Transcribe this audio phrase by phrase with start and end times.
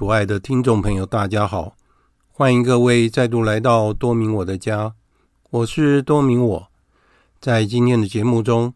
[0.00, 1.76] 主爱的听众朋友，大家好！
[2.32, 4.94] 欢迎各位再度来到多明我的家，
[5.50, 6.68] 我是多明我。
[7.38, 8.72] 在今天的节目中，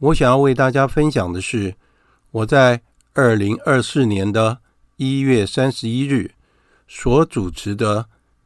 [0.00, 1.76] 我想要为大家分享的是
[2.30, 2.82] 我在
[3.14, 4.58] 二零二四年的
[4.96, 6.32] 一月三十一日
[6.86, 8.04] 所主持的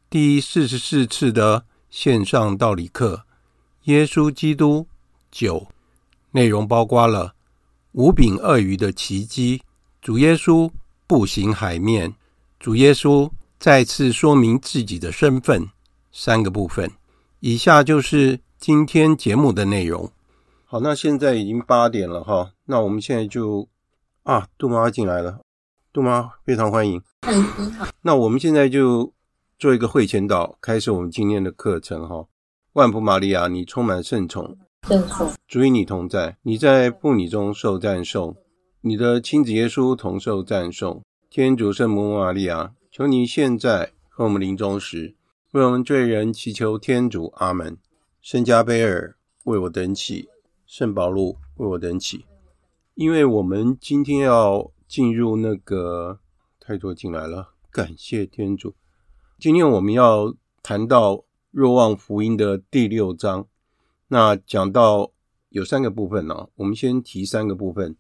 [0.09, 3.25] 第四十四次的线上道理课
[3.91, 4.87] 《耶稣基督
[5.33, 5.59] 九》，
[6.31, 7.35] 内容包括了
[7.91, 9.63] 五饼二鱼的奇迹，
[10.01, 10.71] 主耶稣。
[11.11, 12.15] 步行海面，
[12.61, 15.67] 主耶稣再次说明自己的身份。
[16.13, 16.91] 三个部分，
[17.39, 20.13] 以下就是今天节目的内容。
[20.67, 23.67] 好，那现在已经八点了哈，那我们现在就
[24.25, 25.41] 啊，杜妈进来了，
[25.91, 27.01] 杜妈非常欢迎。
[27.23, 27.89] 嗯，你好。
[28.03, 29.11] 那我们现在就
[29.59, 32.27] 做一个会前祷，开始我们今天的课程哈。
[32.75, 38.37] 万福玛利亚，你充满圣宠，圣宠，主与你同在，你在妇女中受赞颂。
[38.83, 45.15] 你的亲子耶稣同受赞颂，天主圣母玛利亚，求你现在和我们临终时，
[45.53, 47.33] 为我们罪人祈求天主。
[47.37, 47.79] 阿门。
[48.21, 49.15] 圣加贝尔
[49.45, 50.29] 为我等祈，
[50.67, 52.25] 圣保禄为我等祈。
[52.95, 56.19] 因为我们今天要进入那个
[56.59, 58.75] 太多进来了，感谢天主。
[59.39, 63.47] 今天我们要谈到若望福音的第六章，
[64.09, 65.13] 那讲到
[65.51, 67.97] 有三个部分呢，我们先提三个部分。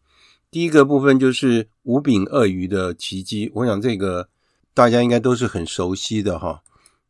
[0.50, 4.28] 第一个部分就是五饼鳄鱼的奇迹，我想这个
[4.74, 6.62] 大家应该都是很熟悉的哈。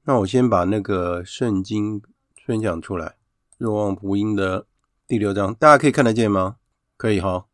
[0.04, 2.02] 那我先把那个圣经
[2.44, 3.06] 分享出来，
[3.56, 4.66] 《若望福音》的
[5.08, 6.56] 第六章，大家可以看得见吗？
[6.98, 7.46] 可以哈。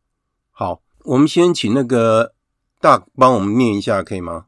[0.51, 2.33] 好，我们先请那个
[2.81, 4.47] 大帮我们念一下，可以吗？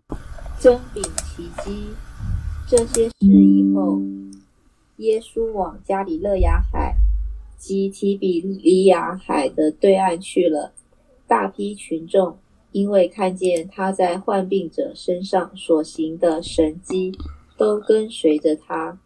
[0.60, 1.02] 真饼
[1.38, 1.86] 奇迹，
[2.68, 4.02] 这些事以后，
[4.98, 6.98] 耶稣往加里勒亚海
[7.58, 10.74] 及提比里亚海的对岸去了。
[11.30, 12.36] 大批群众
[12.72, 17.12] 因为看见他在患病者身上所行的神迹，
[17.56, 19.00] 都跟随着他。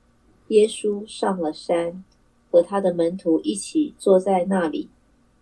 [0.48, 2.04] 耶稣上了山，
[2.50, 4.90] 和他的门徒一起坐在那里。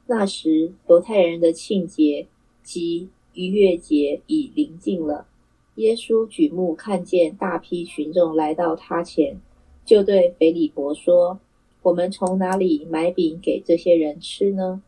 [0.07, 2.27] 那时，犹太人的庆节
[2.63, 5.27] 及逾越节已临近了。
[5.75, 9.39] 耶稣举目看见大批群众来到他前，
[9.85, 11.39] 就对腓利伯说
[11.83, 14.81] ：“我们从哪里买饼给这些人吃呢？”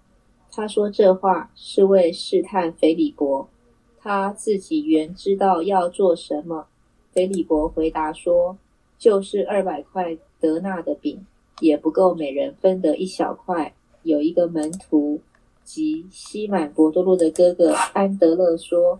[0.55, 3.49] 他说这话是为试探腓利伯，
[3.97, 6.67] 他自己原知道要做什么。
[7.11, 8.55] 腓利伯回答说
[8.99, 11.25] ：“就是二百块德纳的饼，
[11.59, 13.73] 也不够每人分得一小块。”
[14.03, 15.19] 有一个门徒，
[15.63, 18.99] 即西满伯多禄的哥哥安德勒说：“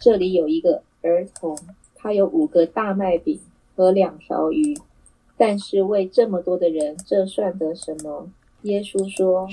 [0.00, 1.54] 这里有一个儿童，
[1.94, 3.38] 他有五个大麦饼
[3.76, 4.74] 和两条鱼，
[5.36, 8.30] 但是为这么多的人，这算得什么？”
[8.62, 9.46] 耶稣说。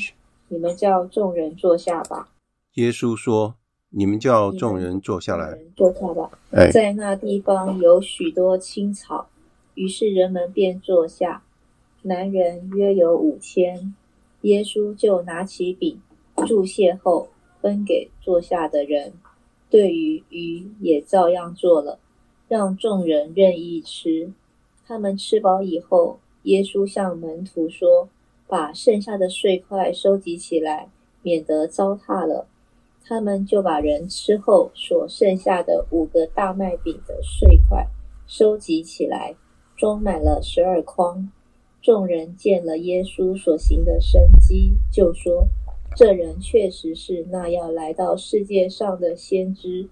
[0.52, 2.28] 你们叫众人坐下吧。
[2.74, 3.56] 耶稣说
[3.90, 9.30] ：“你们叫众人坐下来，坐下吧。”哎，在那地方有许多青草，
[9.76, 11.42] 于是人们便坐下。
[12.02, 13.96] 男人约有五千。
[14.42, 16.02] 耶稣就拿起饼，
[16.46, 17.30] 祝谢后
[17.62, 19.14] 分给坐下的人，
[19.70, 21.98] 对于鱼也照样做了，
[22.50, 24.34] 让众人任意吃。
[24.86, 28.10] 他们吃饱以后，耶稣向门徒说。
[28.52, 30.90] 把剩下的碎块收集起来，
[31.22, 32.50] 免得糟蹋了。
[33.02, 37.88] 他们就把人吃后所剩下的五个大麦饼的碎块
[38.28, 39.38] 收集起来，
[39.78, 41.32] 装满了十二筐。
[41.82, 45.48] 众人见了耶稣所行的神迹，就说
[45.96, 49.88] ：“这人确实是那要来到世界上的先知。”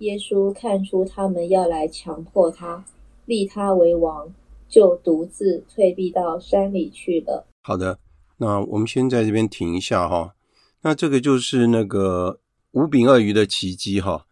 [0.00, 2.84] 耶稣看出他们要来强迫他，
[3.24, 4.34] 立他为王，
[4.68, 7.46] 就独自退避到山里去了。
[7.66, 7.98] 好的，
[8.36, 10.34] 那我们先在这边停一下哈。
[10.82, 12.38] 那这个就是那个
[12.72, 14.26] 五饼二鱼的奇迹哈。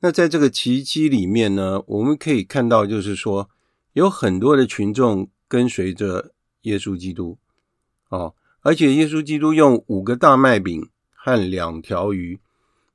[0.00, 3.50] 那在这个奇迹里面呢，我们可以看到，就是说
[3.92, 6.32] 有很多的群众跟随着
[6.62, 7.36] 耶稣基督
[8.08, 12.40] 哦，而且耶稣基督用五个大麦饼和两条鱼，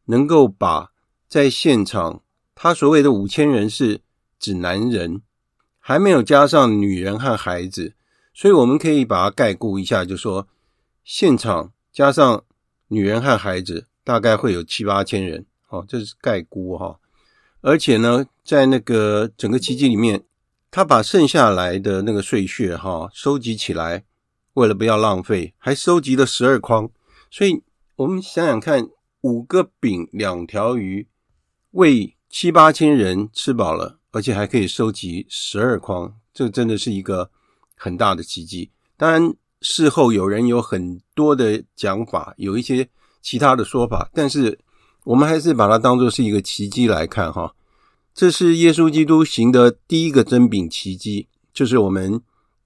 [0.05, 0.91] 能够把
[1.27, 2.23] 在现场
[2.55, 4.01] 他所谓的五千人是
[4.39, 5.21] 指男人，
[5.77, 7.93] 还没有加上女人和孩子。
[8.37, 10.47] 所以我们可以把它概估一下，就说
[11.03, 12.43] 现场加上
[12.89, 15.47] 女人和孩子，大概会有七八千人。
[15.69, 16.99] 哦，这是概估哈。
[17.61, 20.23] 而且呢，在那个整个奇迹里面，
[20.69, 24.03] 他把剩下来的那个碎屑哈收集起来，
[24.53, 26.91] 为了不要浪费，还收集了十二筐。
[27.31, 27.63] 所以
[27.95, 28.87] 我们想想看，
[29.21, 31.07] 五个饼两条鱼，
[31.71, 37.31] 喂七八千人吃饱了，而且还可以收集十二筐，这真的是一个
[37.77, 38.69] 很大的奇迹。
[38.97, 42.89] 当然，事后有人有很多的讲法，有一些
[43.21, 44.59] 其他的说法，但是
[45.03, 47.53] 我们还是把它当作是一个奇迹来看哈。
[48.13, 52.19] 这是耶稣基督行的第一个真饼奇迹，就是我们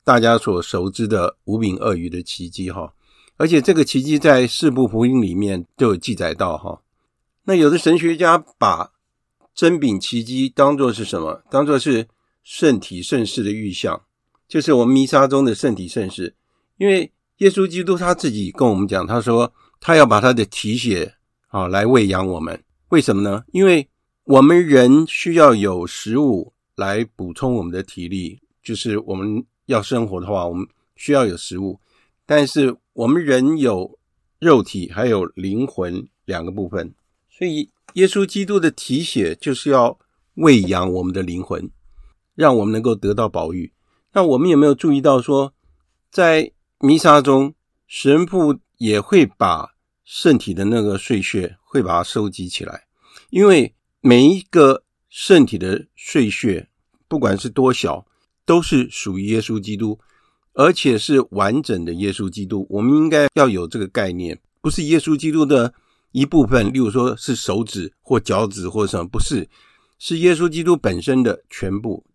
[0.04, 2.94] 大家所熟知的五饼二鱼的奇迹哈。
[3.36, 6.82] 而且这个奇迹在四部福音里面都有记载到哈。
[7.44, 8.92] 那有的神学家把
[9.54, 11.44] 真饼奇迹当作是什么？
[11.50, 12.08] 当作是
[12.44, 14.02] 圣体圣事的预象。
[14.52, 16.36] 就是我们弥撒中的圣体圣事，
[16.76, 21.16] 因为耶稣基督他自己跟我们讲，他说他要把他的体血
[21.48, 22.62] 啊来喂养我们。
[22.90, 23.46] 为什么呢？
[23.54, 23.88] 因为
[24.26, 31.80] 我们人需要有食物来补充我们的体力，就是我们要生活的话，我们需要有食物。
[32.26, 33.98] 但是我们人有
[34.38, 36.94] 肉体还有灵魂两个部分，
[37.30, 39.98] 所以耶稣基督的体血就是要
[40.34, 41.72] 喂养我们的灵魂，
[42.36, 43.72] 让我们能够得到保育。
[44.14, 45.54] 那我们有没有注意到说，
[46.12, 47.54] 在弥撒中，
[47.88, 49.70] 神父也会把
[50.04, 52.88] 圣体的那个碎屑会把它收集起来，
[53.30, 56.68] 因为每一个圣体的碎屑，
[57.08, 58.06] 不管是多小，
[58.46, 59.98] 都是属于耶稣基督，
[60.54, 62.68] 而且是完整的耶稣基督。
[62.70, 65.74] 我们应该要有这个概念，不是耶稣基督的
[66.12, 69.48] 一部分，例如说是手指或脚趾或什么，不是，
[69.98, 72.06] 是耶稣基督本身的全部。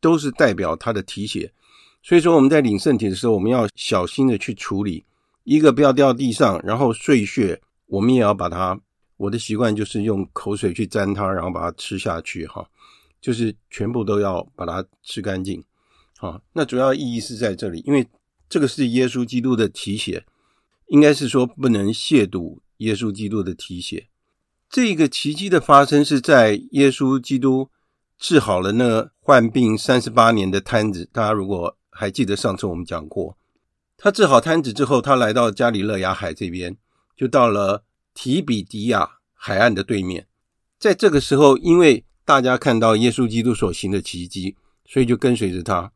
[0.00, 1.52] 都是代表他的体血，
[2.02, 5.04] 所以说我们在领圣体的时候，我们要小心的去处理，
[5.44, 8.80] 一个不要掉地上，然后碎屑我们也要把它。
[9.16, 12.64] 我的习惯就是用口水去沾它，然后把它吃下去，哈，
[13.20, 15.60] 就是全部都要把它吃干净，
[16.16, 18.06] 好，那主要意义是在这里，因为
[18.48, 20.24] 这个是耶稣基督的体血，
[20.86, 24.06] 应该是说不能亵渎耶稣基督的体血。
[24.70, 27.70] 这个奇迹的发生是在耶稣基督。
[28.18, 33.36] 治好了那患病三十八年的瘫子，大家如果还记得上次我们讲过，
[33.96, 36.76] 他治好瘫子之后，他来到加里勒亚海这边，
[37.16, 37.84] 就到了
[38.14, 40.26] 提比迪亚海岸的对面。
[40.78, 45.92] 在这个时候，因为大家看到耶稣基督所行的奇迹，所以就跟随着他。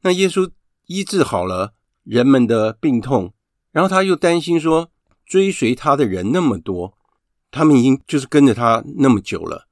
[0.00, 0.50] 那耶稣
[0.86, 3.34] 医治好了人们的病痛，
[3.72, 4.90] 然后他又担心说，
[5.26, 6.96] 追随他的人那么多，
[7.50, 9.66] 他们已经就是跟着他那么久了。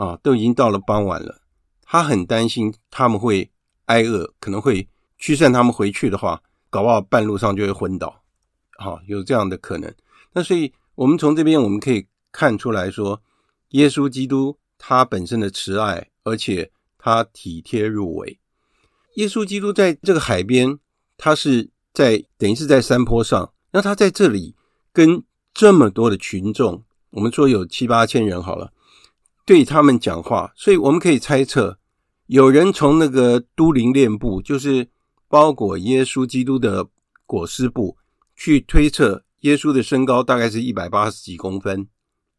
[0.00, 1.42] 啊，都已经到了傍晚了，
[1.82, 3.50] 他很担心他们会
[3.84, 4.88] 挨饿，可能会
[5.18, 8.22] 驱散他们回去的话，搞不好半路上就会昏倒。
[8.78, 9.94] 好，有这样的可能。
[10.32, 13.20] 那所以，我们从这边我们可以看出来说，
[13.72, 18.40] 耶稣基督他本身的慈爱，而且他体贴入微。
[19.16, 20.78] 耶稣基督在这个海边，
[21.18, 24.56] 他是在等于是在山坡上，那他在这里
[24.94, 28.72] 跟这么多的群众，我们说有七八千人好了。
[29.44, 31.78] 对他们讲话，所以我们可以猜测，
[32.26, 34.88] 有人从那个都灵链布，就是
[35.28, 36.86] 包裹耶稣基督的
[37.26, 37.96] 裹尸布，
[38.36, 41.88] 去推测耶稣的身高大概是一百八十几公分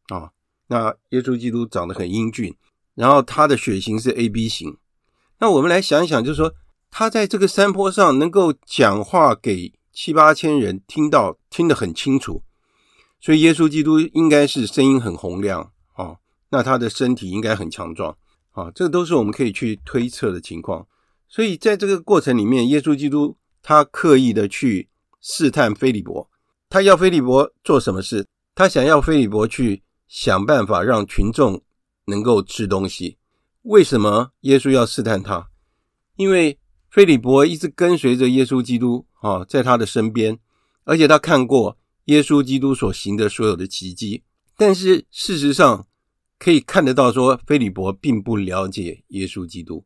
[0.07, 0.31] 啊。
[0.67, 2.55] 那耶稣基督长得很英俊，
[2.95, 4.77] 然后他的血型是 AB 型。
[5.39, 6.53] 那我们来想一想，就是说
[6.89, 12.43] 他在这个山坡上能够讲话给七八千人听到，听得很清楚，
[13.19, 15.73] 所以耶稣基督应该是声音很洪亮。
[16.51, 18.15] 那他的身体应该很强壮
[18.51, 20.87] 啊，这都是我们可以去推测的情况。
[21.27, 24.89] 所以在这个过程里面，耶稣基督他刻意的去
[25.21, 26.29] 试探菲利伯，
[26.69, 28.27] 他要菲利伯做什么事？
[28.53, 31.63] 他想要菲利伯去想办法让群众
[32.05, 33.17] 能够吃东西。
[33.61, 35.47] 为什么耶稣要试探他？
[36.17, 40.37] 因为菲利伯一直跟随着耶稣基督啊，在他的身边，
[40.83, 44.23] 而且他看过耶稣基督所行的所有的奇迹。
[44.57, 45.87] 但是事实上，
[46.41, 49.85] 可以看得到，说腓利伯并不了解耶稣基督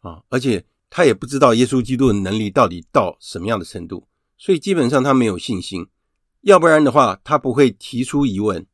[0.00, 5.86] 啊，而且他也不知道耶稣基督的能力到底到什么样的程度，所以基本上他没有信心。
[6.40, 8.66] 要不然的话，他不会提出疑问。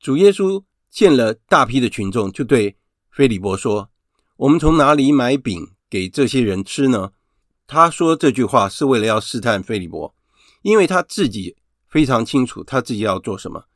[0.00, 2.74] 主耶稣见了大批的群众，就对
[3.10, 3.90] 腓利伯说
[4.38, 7.10] ：“我们从哪里买饼给这些人吃呢？”
[7.68, 10.14] 他说这句话是为了要试探腓利伯，
[10.62, 11.54] 因为他自己
[11.86, 13.66] 非常清楚他自己要做什么。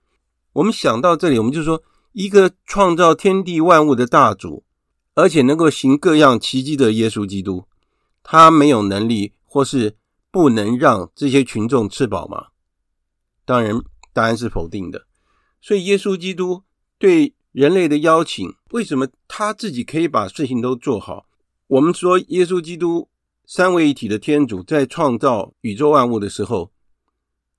[0.55, 1.83] 我们想到这里，我们就说。
[2.17, 4.65] 一个创造天地万物的大主，
[5.13, 7.67] 而且能够行各样奇迹的耶稣基督，
[8.23, 9.99] 他没有能力或是
[10.31, 12.47] 不能让这些群众吃饱吗？
[13.45, 13.83] 当然，
[14.15, 15.05] 答案是否定的。
[15.61, 16.63] 所以，耶稣基督
[16.99, 21.27] 对人类的邀请，为什么他自己可以把事情都做好？
[21.67, 23.11] 我们说耶稣基督
[23.45, 26.73] 三位一体的天主在创造宇宙万物的时候，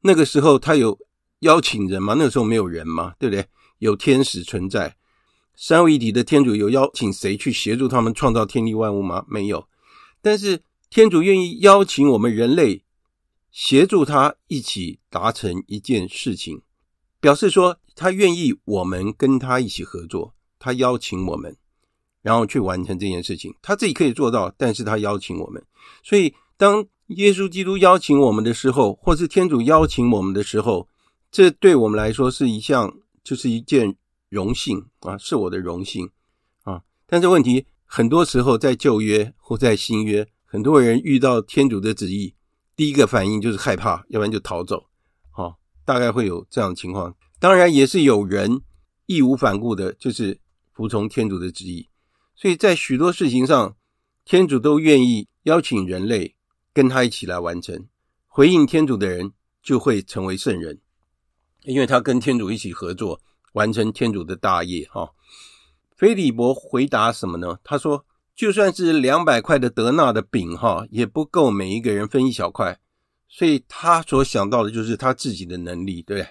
[0.02, 0.98] 那个时候他有
[1.42, 2.16] 邀请人吗？
[2.16, 3.14] 那个时候没有人吗？
[3.20, 3.46] 对不对？
[3.80, 4.96] 有天使存在，
[5.56, 9.26] 三位一体的天主有邀请谁去协助他们创造天地万物吗？
[9.28, 9.68] 没有。
[10.22, 12.84] 但是天主愿意邀请我们人类
[13.52, 16.62] 协助他一起达成一件事情，
[17.20, 17.80] 表示说。
[18.00, 21.58] 他愿意我们跟他一起合作，他邀请我们，
[22.22, 23.56] 然后去完成这件事情。
[23.60, 25.66] 他自己可以做到，但是他邀请我们。
[26.04, 30.88] 所以，当耶稣基督邀请我们的时候，或是天主邀请我们的时候，
[31.32, 32.94] 这对我们来说是一项，
[33.28, 33.94] 就是一件
[34.30, 36.10] 荣幸啊，是我的荣幸
[36.64, 36.82] 啊。
[37.06, 42.36] 但是问题，很多时候在旧约或在新约，很多人遇到天主的旨意，
[42.74, 44.86] 第一个反应就是害怕，要不然就逃走。
[45.30, 47.18] 好，大概会有这样的情况。
[47.38, 48.62] 当然也是有人
[49.08, 50.40] 义无反顾的，就是
[50.72, 51.90] 服从天主的旨意，
[52.34, 53.76] 所以在许多事情上，
[54.24, 56.34] 天主都愿意邀请人类
[56.72, 57.86] 跟他一起来完成。
[58.26, 60.80] 回应天主的人就会成为圣人，
[61.68, 63.20] 因为他跟天主一起合作，
[63.52, 64.88] 完成天主的大业。
[64.90, 65.12] 哈，
[65.98, 67.60] 菲利伯回答什么呢？
[67.62, 72.80] 他说：“就算是两百块的德纳的饼，哈，也不够每一个人分一小块。”
[73.28, 76.30] 所以他所想到的就是他自己的能力，对不对？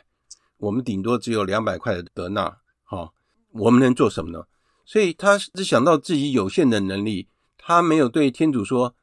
[0.57, 3.13] 我们顶多只有两百块的德纳，好，
[3.53, 4.45] 我们能做什么呢？
[4.87, 7.29] 所以他只想到自己有限的能力，
[7.59, 8.95] 他没有对天主说：“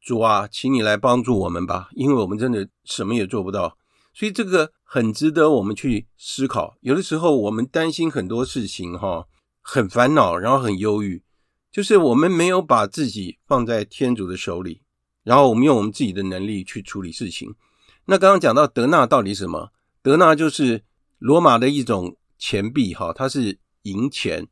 [0.00, 3.76] 主啊，请你来帮助我们吧，因为我们真的什么也做不到。”
[4.14, 6.76] 所以这个很值得我们去思考。
[6.82, 9.26] 有的时候我们担心很多事情，哈，
[9.62, 11.22] 很烦恼，然后很忧郁，
[11.70, 14.82] 就是我们没有把自己放在天主的手里，
[15.24, 17.54] 然后我们用我们自己的能力去处理事情。
[18.04, 19.70] 那刚刚讲到德纳到底什么？
[20.02, 20.84] 德纳就是。
[21.22, 24.48] 罗马的一种钱币，哈，它是银钱，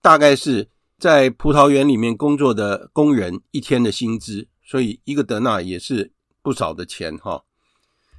[0.00, 7.42] 大概是在葡萄园里面工作的工人一天的薪资，所以一个德纳也是不少的钱，哈。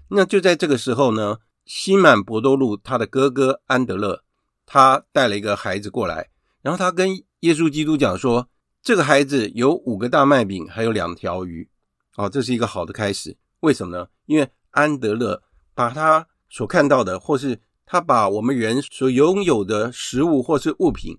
[0.10, 4.24] 那就在这个时候呢，西满伯多禄他的哥哥安德勒，
[4.66, 6.30] 他带了一个孩子过来，
[6.62, 8.48] 然后他跟耶稣基督讲说，
[8.82, 11.70] 这个孩子有五个大麦饼，还有两条鱼，
[12.18, 13.38] 哦，这是一个好的开始。
[13.62, 14.08] 为什么呢？
[14.26, 15.42] 因为安德勒
[15.74, 21.18] 把他所看到的，或是他把我们人所拥有的食物或是物品，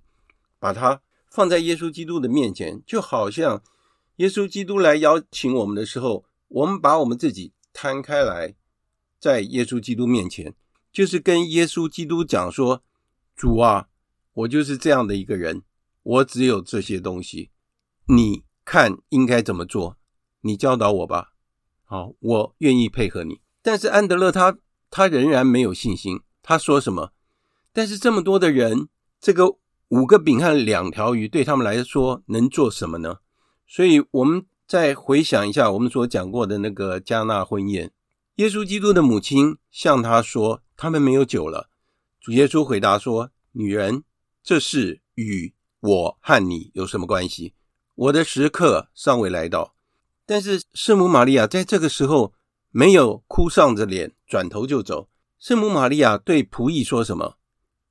[0.58, 3.62] 把它放在耶稣基督的面前，就好像
[4.16, 8.54] 耶稣基督来邀请我们的时候，我们把我们自己摊开来，
[9.24, 10.54] 在耶稣基督面前，
[10.92, 12.82] 就是跟耶稣基督讲说
[13.34, 13.88] ：“主啊，
[14.34, 15.62] 我就是这样的一个人，
[16.02, 17.48] 我只有这些东西，
[18.08, 19.96] 你看应该怎么做？
[20.42, 21.32] 你教导我吧。
[21.86, 24.58] 好，我愿意配合你。”但是安德勒他
[24.90, 26.20] 他仍然没有信心。
[26.42, 27.12] 他说什么？
[27.72, 28.88] 但是这么多的人，
[29.18, 29.56] 这个
[29.88, 33.20] 五个饼和两条鱼对他们来说能做什么呢？
[33.66, 37.90] 所以，我们再回想一下我们所讲过的那个迦纳婚宴，
[38.36, 41.70] 耶稣基督的母亲向他说：“他们没有酒了。”
[42.20, 44.02] 主耶稣回答说：“女人，
[44.42, 47.54] 这事与我和你有什么关系？
[47.94, 49.76] 我的时刻尚未来到。”
[50.26, 52.32] 但是圣母玛利亚在这个时候
[52.70, 55.08] 没有哭丧着脸，转头就走。
[55.38, 57.36] 圣母玛利亚对仆役说什么？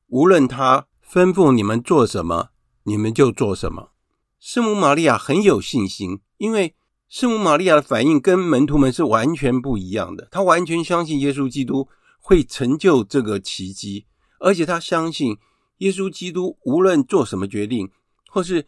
[0.07, 2.49] 无论他吩咐你们做什么，
[2.83, 3.91] 你们就做什么。
[4.39, 6.75] 圣母玛利亚很有信心，因为
[7.13, 10.27] 圣母玛利亚的反应跟门徒们是完全不一样的。
[10.31, 11.87] 她完全相信耶稣基督
[12.19, 14.07] 会成就这个奇迹，
[14.39, 15.37] 而且她相信
[15.77, 17.91] 耶稣基督无论做什么决定，
[18.29, 18.65] 或是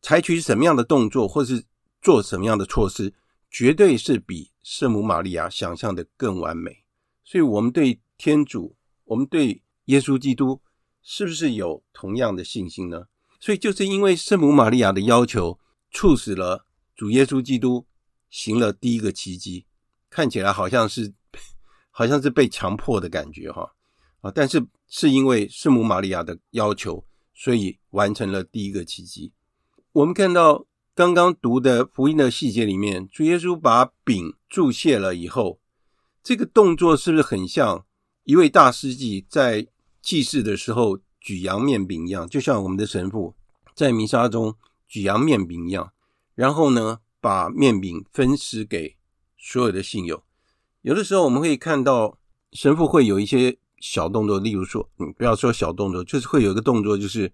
[0.00, 1.66] 采取什么样的动作，或是
[2.00, 3.12] 做什么样的措施，
[3.50, 6.84] 绝对是比圣母玛利亚想象的更完美。
[7.22, 10.62] 所以，我们对天主，我们对耶稣基督
[11.02, 13.08] 是不是有同样的信心呢？
[13.38, 15.58] 所以就是因为圣母玛利亚的要求，
[15.90, 16.64] 促使了
[17.02, 17.84] 主耶稣基督
[18.30, 19.66] 行了第一个奇迹，
[20.08, 21.12] 看起来好像是
[21.90, 23.68] 好像是被强迫的感觉哈
[24.20, 24.30] 啊！
[24.32, 27.04] 但是是因为圣母玛利亚的要求，
[27.34, 29.32] 所以完成了第一个奇迹。
[29.90, 35.58] 我们看到刚刚读的福音的细节里面，主耶稣把饼祝谢了以后，
[36.22, 37.84] 这个动作是不是很像？
[38.22, 39.66] 一位大司祭在
[40.00, 43.34] 祭祀的时候举扬面饼一样，就像我们的神父
[43.74, 44.54] 在弥撒中
[44.86, 45.92] 举扬面饼一样，
[46.34, 48.96] 然后呢，把面饼分食给
[49.36, 50.22] 所有的信友。
[50.82, 52.18] 有的时候我们会看到
[52.52, 57.32] 神父会有一些小动作，例如说，嗯，不要说小动作，就是会有一个动作，就是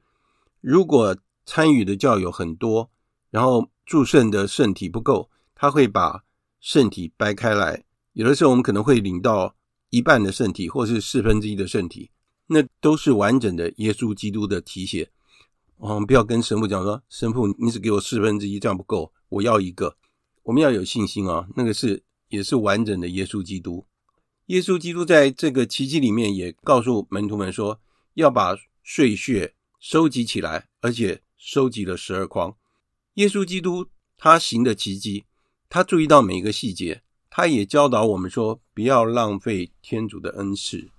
[0.60, 2.90] 如果参与的教友很多，
[3.30, 6.24] 然后祝圣的圣体不够，他会把
[6.60, 7.84] 圣体掰开来。
[8.12, 9.54] 有的时候我们可能会领到。
[9.90, 12.10] 一半的圣体，或是四分之一的圣体，
[12.48, 15.10] 那都是完整的耶稣基督的体血。
[15.78, 19.96] 我们不要跟神父讲说，神父你只给我四分之一，这样不够，我要一个。
[20.42, 23.86] 我们要有信心啊，那个是也是完整的耶稣基督。
[24.46, 27.80] 耶稣基督在这个奇迹里面也告诉门徒们说，
[28.14, 32.56] 要把碎屑收集起来，而且收集了十二筐。
[33.14, 33.86] 耶稣基督
[34.16, 35.26] 他行的奇迹，
[35.68, 40.90] 他注意到每一个细节，他也教导我们说，不要浪费天主的恩赐。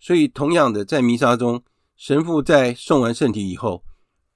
[0.00, 1.62] 所以，同样的，在弥撒中，
[1.96, 3.84] 神父在送完圣体以后，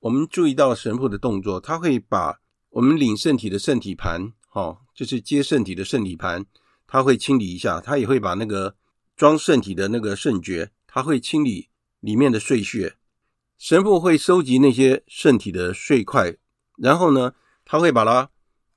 [0.02, 6.44] 我们注意到神父的动作，他会把我们领圣体的圣体盘，哦，就是接圣体的圣体盘。
[6.88, 8.74] 他会清理一下，他也会把那个
[9.16, 11.68] 装圣体的那个圣爵，他会清理
[12.00, 12.96] 里面的碎屑。
[13.56, 16.36] 神父会收集那些圣体的碎块，
[16.76, 17.34] 然后呢，
[17.64, 18.28] 他会把它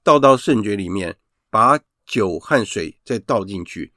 [0.04, 1.18] 倒到圣爵里面，
[1.50, 3.94] 把酒和水再倒进去，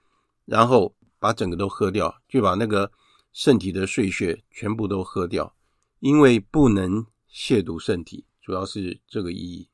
[0.46, 2.90] 然后把整个都喝掉，就把那个
[3.34, 5.54] 圣体的碎屑全部都喝掉，
[6.00, 7.04] 因为不能
[7.38, 9.68] 亵渎圣体，主要是这个意义。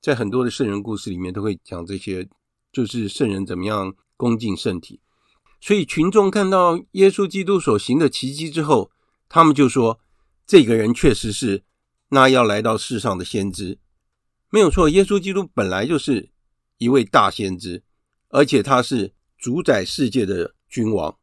[0.00, 2.26] 在很多的圣人故事里面都会讲这些。
[2.72, 4.98] 就是圣人怎么样恭敬圣体，
[5.60, 8.90] 所以群众看到耶稣基督所行的奇迹之后，
[9.28, 10.00] 他们就说
[10.48, 11.64] ：“这个人确实是
[12.08, 13.78] 那要来到世上的先知。”
[14.48, 16.30] 没有错，耶稣基督本来就是
[16.78, 17.84] 一位大先知，
[18.30, 21.18] 而且他是主宰世界的君王。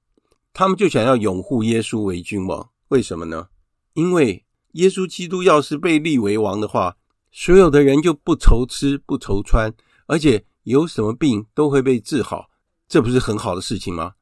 [0.54, 3.50] 他们就想要拥护耶稣为君王，为什么呢？
[3.94, 6.98] 因为耶稣基督要是被立为王的话，
[7.32, 9.74] 所有的人就不愁吃不愁穿，
[10.08, 10.46] 而且。
[10.64, 12.48] 有什么病都会被治好，
[12.88, 14.14] 这不是很好的事情吗？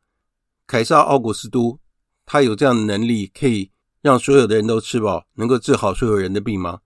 [0.66, 1.78] 凯撒奥古斯都
[2.26, 6.80] 他有这样的能力，可以让所有的人都吃饱，能够治好所有人的病吗？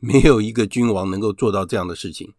[0.00, 2.34] 没有一个君王能够做到这样的事情。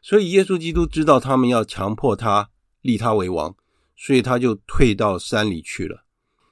[0.00, 2.50] 所以耶稣基督知道他们要强迫他
[2.82, 3.56] 立他为王，
[3.96, 6.04] 所以他就退到山里去了。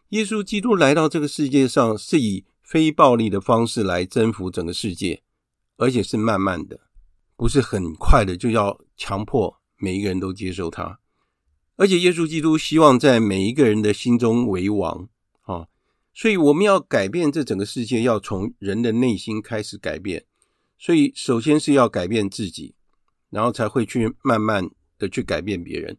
[0.08, 5.22] 耶稣基督来到这个世界上，是以非暴力的方式来征服整个世界，
[5.76, 6.80] 而且是慢慢的。
[7.36, 10.98] 不是很快的就要强迫每一个人都接受他，
[11.76, 15.08] 而且耶稣基督希望在每一个人的心中为王
[15.42, 15.68] 啊，
[16.12, 20.24] 所以我们要改变这整个世界，要从人的内心开始改变，
[20.76, 22.74] 所以首先是要改变自己，
[23.30, 25.96] 然后才会去慢慢的去改变别人。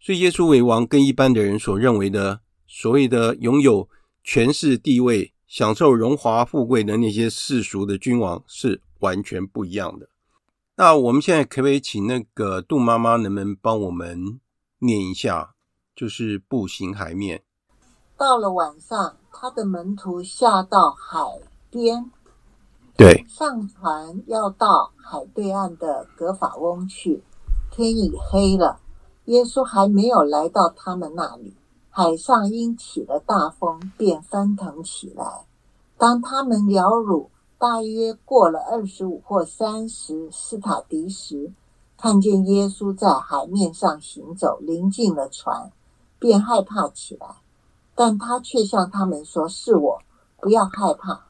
[0.00, 3.88] 所以耶稣为王跟一般的人所认为的所谓的拥有
[4.24, 10.08] 权势地位、享受荣华富贵的那些世俗的君王是完全不一样的。
[10.76, 14.38] 那我们现在可不可以请那个杜妈妈，能不能帮我们
[14.80, 15.54] 念一下？
[15.96, 17.42] 就是步行海面。
[18.16, 21.18] 到了晚上，他的门徒下到海
[21.70, 22.10] 边，
[22.96, 27.22] 对，上船要到海对岸的格法翁去。
[27.70, 28.80] 天已黑了，
[29.24, 31.56] 耶稣还没有来到他们那里，
[31.98, 35.46] 海上因起了大风，便翻腾起来。
[35.96, 37.26] 当他们了掳。
[37.58, 41.52] 大约过了二十五或三十斯塔迪时，
[41.96, 45.72] 看见耶稣在海面上行走，临近了船，
[46.20, 47.26] 便害怕起来。
[47.96, 49.98] 但他却向他们说：“是我，
[50.40, 51.22] 不要害怕。”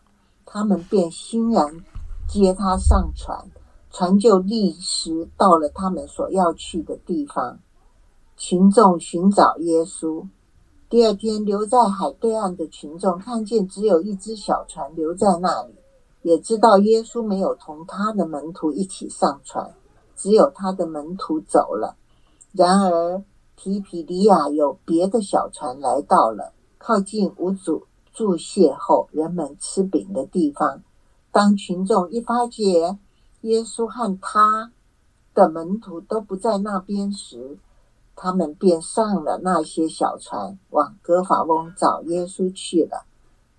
[0.45, 1.83] 他们便欣然
[2.29, 3.51] 接他上船，
[3.91, 7.59] 船就立时到了他们所要去的地方。
[8.37, 10.27] 群众寻找耶稣。
[10.91, 15.75] 第二天，留在海对岸的群众看见只有一只小船留在那里。
[16.23, 19.75] 也知道耶稣没有同他的门徒一起上船，
[20.17, 21.97] 只有他的门徒走了。
[22.53, 23.23] 然而
[23.55, 30.83] 提皮利亚有别的小船来到了，靠近无主祝谢后，人们吃饼的地方。
[31.31, 32.99] 当群众一发觉
[33.43, 34.73] 耶稣和他
[35.35, 37.59] 的门徒都不在那边时，
[38.19, 43.07] 他们便上了那些小船，往葛法翁找耶稣去了。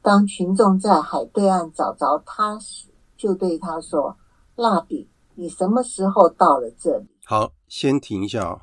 [0.01, 4.17] 当群众在海对岸找着他时，就对他说
[4.55, 8.61] ：“蜡笔，你什么时候到了这里？”好，先停一下啊！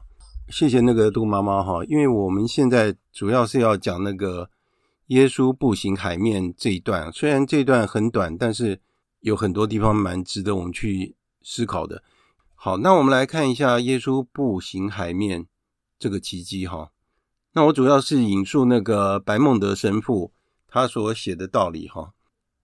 [0.49, 4.49] 谢谢那个杜妈妈哈，因为我们现在主要是要讲那个
[5.09, 8.81] 耶稣步行海面这一段，虽然这一段很短，但是
[9.21, 12.03] 有很多地方蛮值得我们去思考的。
[12.55, 15.47] 好，那我们来看一下耶稣步行海面
[15.99, 16.91] 这个奇迹哈。
[17.53, 20.33] 那我主要是引述那个白孟德神父。
[20.69, 22.13] 他所写的道理，哈，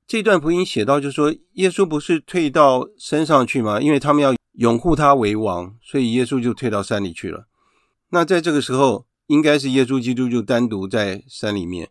[0.07, 3.81] 这段福音写到，就是说，耶稣不是退到山上去吗？
[3.81, 7.47] 因为他们要拥护他为王，所以耶稣就退到山里去了。
[8.11, 11.89] 那在这个时候，应该是耶稣基督就单独在山里面，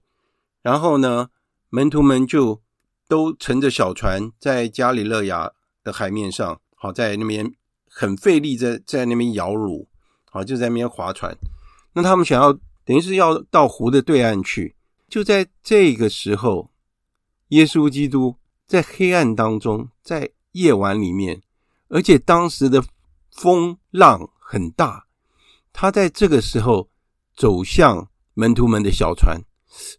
[0.62, 1.30] 然后呢，
[1.69, 2.62] 门徒们就
[3.08, 7.51] 都乘着小船在加里勒亚的海面上，好，在那边
[7.88, 9.88] 很费力在在那边摇橹，
[10.34, 11.38] 好，就在那边划船。
[11.94, 12.54] 那他们想要，
[12.86, 14.76] 等于是要到湖的对岸去。
[15.10, 16.72] 就在这个时候，
[17.50, 21.41] 耶稣基督在黑暗当中，在夜晚里面，
[21.89, 22.82] 而且当时的
[23.30, 25.06] 风浪很大，
[25.74, 26.89] 他在这个时候
[27.36, 29.41] 走向门徒们的小船，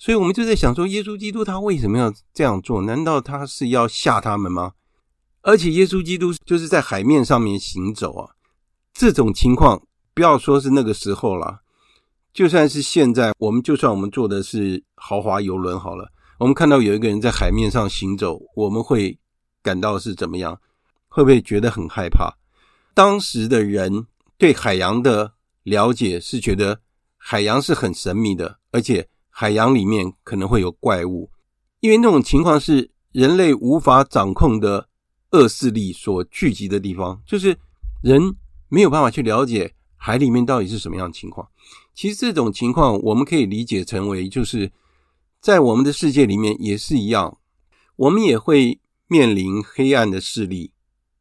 [0.01, 2.81] 所以我们就在想说，耶稣基督他为什么要这样做？
[2.81, 4.73] 难道他是要吓他们吗？
[5.43, 8.31] 而且耶稣基督就是在海面上面行走啊，
[8.95, 9.83] 这种情况
[10.15, 11.61] 不要说是那个时候了，
[12.35, 19.19] 就算是现在，我们就算我们坐的是豪华游轮好了，我们看到有一个人在海面上行走，我们会
[19.63, 20.61] 感到是怎么样？
[21.09, 22.33] 会不会觉得很害怕？
[22.95, 26.81] 当时的人对海洋的了解是觉得
[27.17, 31.31] 海洋是很神秘的，而且海洋里面可能会有怪物，
[31.81, 34.89] 因为那种情况是人类无法掌控的
[35.31, 37.57] 恶势力所聚集的地方，就是
[38.03, 38.21] 人
[38.69, 41.49] 没有办法去了解海里面到底是什么样的情况。
[41.95, 44.73] 其实这种情况我们可以理解成为，就是
[45.41, 47.39] 在我们的世界里面也是一样，
[47.95, 50.73] 我们也会面临黑暗的势力。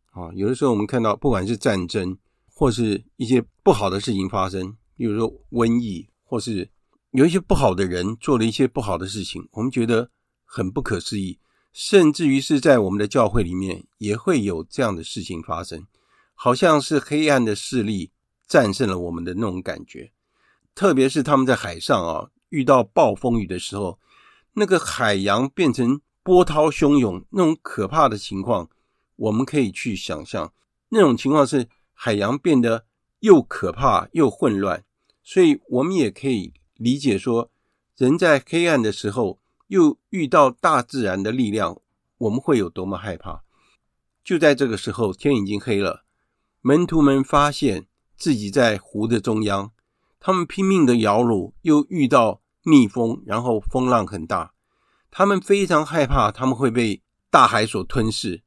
[0.09, 2.17] 啊，有的时候我们看到，不管是战争，
[2.51, 6.67] 或是一些不好的事情发生，比如说瘟疫，或是
[7.11, 10.09] 有一些不好的人做了一些不好的事情，我们觉得
[10.43, 11.37] 很不可思议，
[11.71, 15.85] 甚至于是在我们的教会里面也会有这样的事情发生，
[16.33, 18.09] 好像是黑暗的势力
[18.51, 20.11] 战胜了我们的那种感觉。
[20.75, 23.97] 特别是他们在海上啊，遇到暴风雨的时候，
[24.55, 28.69] 那个海洋变成波涛汹涌，那种可怕的情况。
[29.15, 30.51] 我们可以去想象，
[30.89, 32.85] 那种情况是海洋变得
[33.19, 34.83] 又可怕又混乱，
[35.23, 37.49] 所以我们也可以理解说，
[37.95, 41.79] 人在黑暗的时候又遇到大自然的力量，
[42.17, 43.43] 我们会有多么害怕。
[44.23, 46.03] 就在这个时候，天已经黑了，
[46.61, 47.87] 门徒们发现
[48.21, 49.71] 自己在湖的中央，
[50.19, 54.53] 他们拼命的摇橹，又遇到逆风，然后风浪很大，
[55.09, 58.43] 他们非常害怕，他们会被大海所吞噬。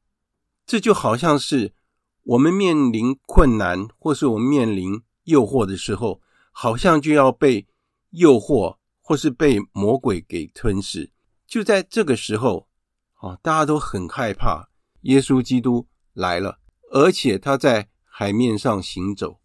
[0.64, 1.74] 这就好像是
[2.22, 6.20] 我们面临困难，或是我们面临诱惑的时候，
[6.52, 7.66] 好像就要被
[8.10, 11.10] 诱惑，或是被魔鬼给吞噬。
[11.48, 12.68] 就在这个时候，
[13.14, 14.68] 啊，大家都很害怕。
[15.00, 16.60] 耶稣基督来了，
[16.92, 19.40] 而且他在海面上行走，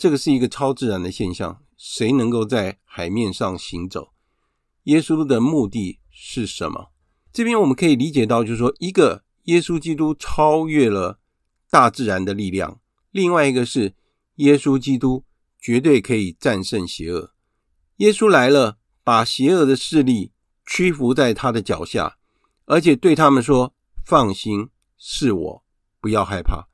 [0.00, 1.62] 这个是一个超自然的现象。
[1.76, 4.12] 谁能够在海面上行走？
[4.84, 6.90] 耶稣的目的是什么？
[7.30, 9.24] 这边我们可以理解到，就是说一个。
[9.44, 11.18] 耶稣基督超越了
[11.70, 12.80] 大自然的力量。
[13.10, 13.94] 另外一个是，
[14.36, 15.24] 耶稣基督
[15.58, 17.34] 绝对可以战胜邪恶。
[17.96, 20.32] 耶稣来了，把邪恶的势力
[20.64, 22.16] 屈服在他的脚下，
[22.64, 23.74] 而且对他们说
[24.06, 25.64] ：“放心，是我，
[26.00, 26.68] 不要害怕。”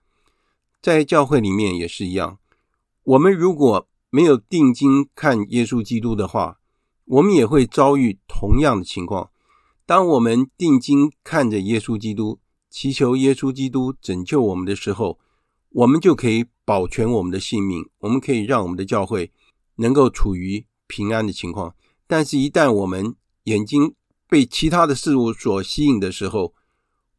[0.80, 2.38] 在教会里面也是一样。
[3.06, 6.58] 我们如果没有定睛看耶稣基督的话，
[7.04, 9.30] 我们也会遭遇同样的情况。
[9.86, 15.20] 当我们定睛看着耶稣基督，祈求耶稣基督拯救我们的时候，
[15.68, 19.30] 我们就可以保全我们的性命，我们可以让我们的教会
[19.76, 21.76] 能够处于平安的情况。
[22.08, 23.14] 但是，一旦我们
[23.44, 23.94] 眼睛
[24.28, 26.54] 被其他的事物所吸引的时候，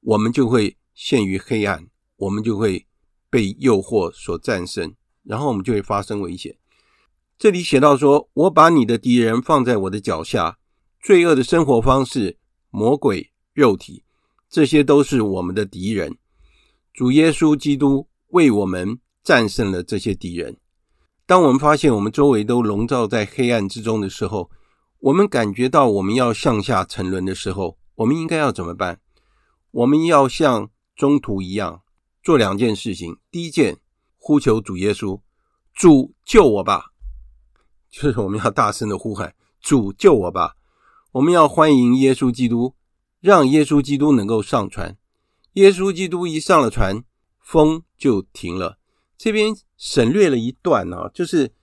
[0.01, 2.85] 我们就会陷于黑暗，我们就会
[3.29, 4.93] 被诱惑所战胜，
[5.27, 6.55] 然后我们就会发生危险。
[7.37, 10.57] 这里写到说：“我把你的敌人放在我的脚下，
[10.99, 12.37] 罪恶的生活方式，
[12.71, 14.03] 魔鬼，肉体。”
[14.49, 16.17] 这些都是我们的敌人，
[16.93, 20.57] 主耶稣基督为我们战胜了这些敌人。
[21.25, 24.49] 当我们发现我们周围都笼罩在黑暗之中的时候，
[24.99, 29.01] 我们感觉到我们要向下沉沦的时候，我们应该要怎么办？
[29.71, 31.81] 我们要像中途一样
[32.23, 33.17] 做两件事情。
[33.29, 33.77] 第一件，
[34.27, 35.21] 呼求主耶稣，
[35.73, 36.87] 主救我吧，
[37.89, 40.57] 就是我们要大声的呼喊，主救我吧。
[41.13, 42.75] 我们要欢迎耶稣基督。
[43.21, 44.97] 让耶稣基督能够上船，
[45.53, 47.05] 耶稣基督一上了船，
[47.39, 48.77] 风就停了。
[49.17, 51.53] 这边省略了一段啊，就是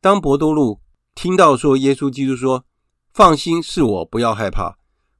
[0.00, 0.80] 当伯多禄
[1.14, 2.64] 听到说耶稣基督说
[3.12, 4.78] ：“放心，是我，不要害怕。”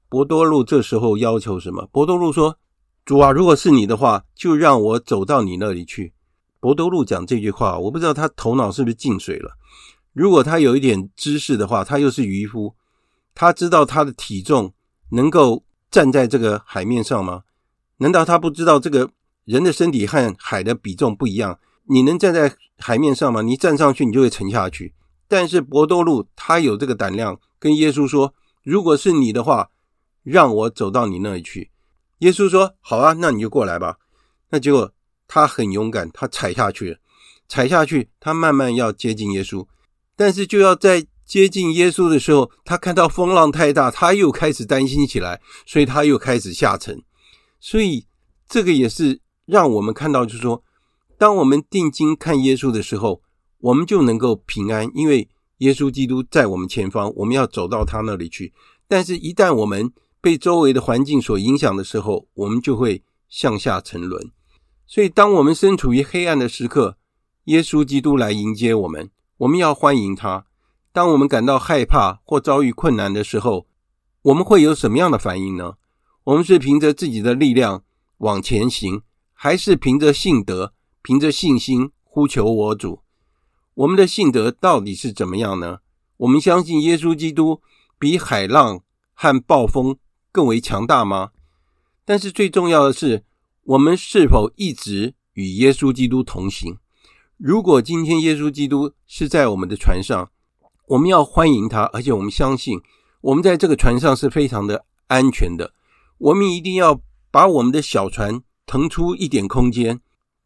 [0.08, 1.86] 伯多禄这时候要求什么？
[1.92, 2.58] 伯多禄说
[3.04, 6.14] ：“主啊，如果是你的话，就让我走到你那里去。”
[6.66, 9.56] 伯多禄讲这句话，我不知道他头脑是不是进水了。
[10.12, 12.74] 如果他有一点知识的话，他又是渔夫，
[13.36, 14.74] 他知道他的体重
[15.10, 15.62] 能够。
[15.88, 17.44] 站在这个海面上吗？
[17.98, 19.08] 难道他不知道这个
[19.44, 21.58] 人的身体和海的比重不一样？
[21.84, 23.40] 你能站在海面上吗？
[23.40, 24.94] 你站上去，你就会沉下去。
[25.28, 29.70] 但是伯多禄他有这个胆量，跟耶稣说：“如果是你的话，
[30.24, 31.70] 让我走到你那里去。”
[32.18, 33.98] 耶稣说：“好啊，那你就过来吧。”
[34.50, 34.92] 那结果
[35.28, 36.98] 他很勇敢，他踩下去，
[37.48, 39.66] 踩下去，他慢慢要接近耶稣，
[40.16, 41.06] 但是就要在。
[41.26, 47.02] 接近耶稣的时候，他看到风浪太大，他又开始担心起来，所以他又开始下沉。
[47.58, 48.06] 所以
[48.48, 50.62] 这个也是让我们看到，就是说，
[51.18, 53.22] 当我们定睛看耶稣的时候，
[53.58, 58.52] 我们就能够平安，因为耶稣基督在我们前方，我们要走到他那里去。
[58.86, 64.30] 但是，一旦我们被周围的环境所影响的时候，我们就会向下沉沦。
[64.86, 66.96] 所以，当我们身处于黑暗的时刻，
[67.44, 70.46] 耶稣基督来迎接我们，我们要欢迎他。
[70.92, 73.66] 当我们感到害怕或遭遇困难的时候，
[74.22, 75.74] 我们会有什么样的反应呢？
[76.24, 77.82] 我们是凭着自己的力量
[78.18, 80.72] 往前行，还是凭着信德、
[81.02, 83.02] 凭着信心呼求我主？
[83.74, 85.78] 我们的信德到底是怎么样呢？
[86.18, 87.60] 我们相信耶稣基督
[87.98, 88.80] 比海浪
[89.12, 89.98] 和暴风
[90.32, 91.32] 更为强大吗？
[92.04, 93.24] 但是最重要的是，
[93.66, 96.78] 我们是否一直与耶稣基督同行？
[97.36, 100.30] 如果今天耶稣基督是在我们的船上，
[100.86, 102.80] 我们要欢迎他，而且我们相信
[103.22, 105.72] 我们在这个船上是非常的安全的。
[106.18, 107.00] 我们一定要
[107.32, 110.00] 把我们的小船腾出一点空间，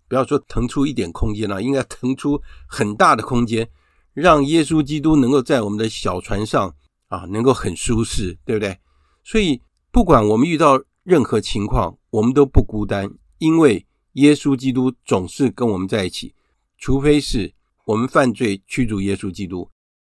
[0.09, 3.69] 不要说腾出一点空间了，应该腾出很大的空间，
[4.15, 6.75] 让耶稣基督能够在我们的小船上
[7.09, 8.79] 啊，能够很舒适，对不对？
[9.23, 9.61] 所以，
[9.93, 16.35] 不管我们遇到任何情况，我们都不孤单，因为耶稣基督总是跟我们在一起，
[16.77, 17.55] 除非是
[17.87, 19.71] 我们犯罪驱逐耶稣基督。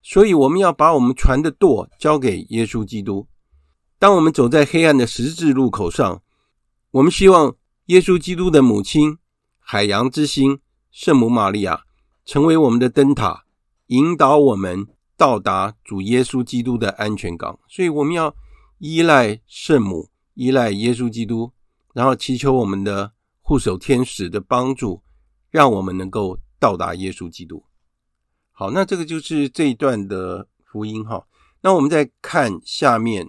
[0.01, 3.27] 所以，我们要把我们船的舵交给耶稣基督。
[3.99, 6.23] 当我们走在黑暗的十字路口上，
[6.91, 7.56] 我们希望
[7.88, 9.17] 耶稣基督的母亲、
[9.60, 11.84] 海洋之星圣母玛利亚
[12.25, 13.45] 成为我们的灯塔，
[13.88, 17.60] 引导我们到达主耶稣基督的安全港。
[17.67, 18.34] 所以，我们要
[18.80, 20.10] 依赖圣母。
[20.34, 21.51] 依赖耶稣基督，
[21.93, 25.01] 然后祈求我们的护守天使的帮助，
[25.49, 27.63] 让我们能够到达耶稣基督。
[28.51, 31.25] 好，那这个就是这一段的福音哈。
[31.62, 33.27] 那我们再看下面。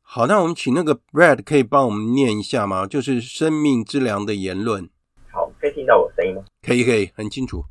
[0.00, 2.86] 好，那我们请那个 Brad 可以帮我们念一下吗？
[2.86, 4.90] 就是生命之粮的言论。
[5.30, 6.44] 好，可以听到我声音吗？
[6.60, 7.64] 可以，可以，很清楚。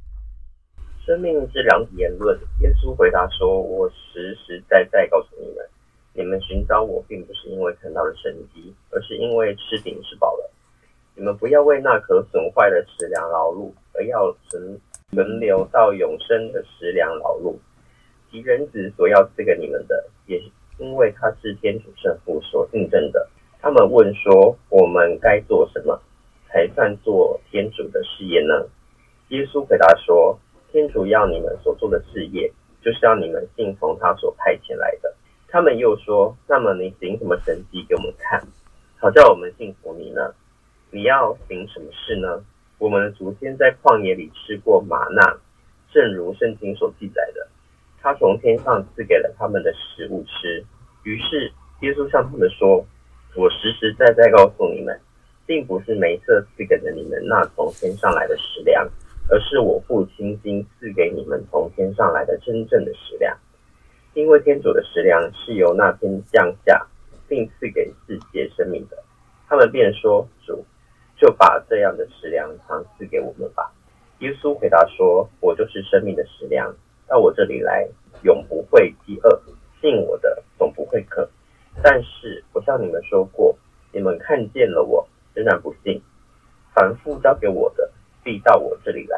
[1.05, 5.57] 生命之粮的言论，耶稣回答说：“我实实在在告诉你们。”
[6.13, 10.51] 你们寻找我，并不是因为看到了神迹，而是因为吃饼吃饱了。
[11.15, 14.79] 你们不要为那可损坏的食粮劳碌，而要存
[15.11, 17.55] 存留到永生的食粮劳碌。
[18.29, 20.45] 即人子所要赐给你们的，也是
[20.79, 23.27] 因为他是天主圣父所印证的。
[23.61, 26.01] 他们问说：我们该做什么，
[26.47, 28.67] 才算做天主的事业呢？
[29.29, 30.37] 耶稣回答说：
[30.71, 35.13] 天主要你们所做的事业，就是要你们信从他所派遣来的。
[35.51, 38.41] 他们又说：“那么你行什么神迹给我们看，
[38.97, 40.33] 好叫我们信服你呢？
[40.91, 42.41] 你要行什么事呢？
[42.77, 45.37] 我们的祖先在旷野里吃过玛纳，
[45.91, 47.45] 正如圣经所记载的，
[47.99, 50.63] 他从天上赐给了他们的食物吃。
[51.03, 52.85] 于是耶稣向他们说：
[53.35, 54.97] 我实实在在告诉你们，
[55.45, 58.89] 并不是梅瑟赐给了你们那从天上来的食粮，
[59.27, 63.37] 而是我父亲亲赐给你们从天上来的真正的食粮。”
[64.21, 66.85] 因为天主的食粮是由那天降下，
[67.27, 68.95] 并赐给世界生命的，
[69.49, 70.63] 他们便说：“主，
[71.17, 73.73] 就把这样的食粮常赐给我们吧。”
[74.21, 76.71] 耶稣回答说：“我就是生命的食粮，
[77.07, 77.89] 到我这里来，
[78.21, 79.41] 永不会饥饿；
[79.81, 81.27] 信我的，总不会渴。
[81.81, 83.57] 但是我向你们说过，
[83.91, 85.99] 你们看见了我，仍然不信。
[86.75, 87.91] 凡父交给我的，
[88.23, 89.17] 必到我这里来；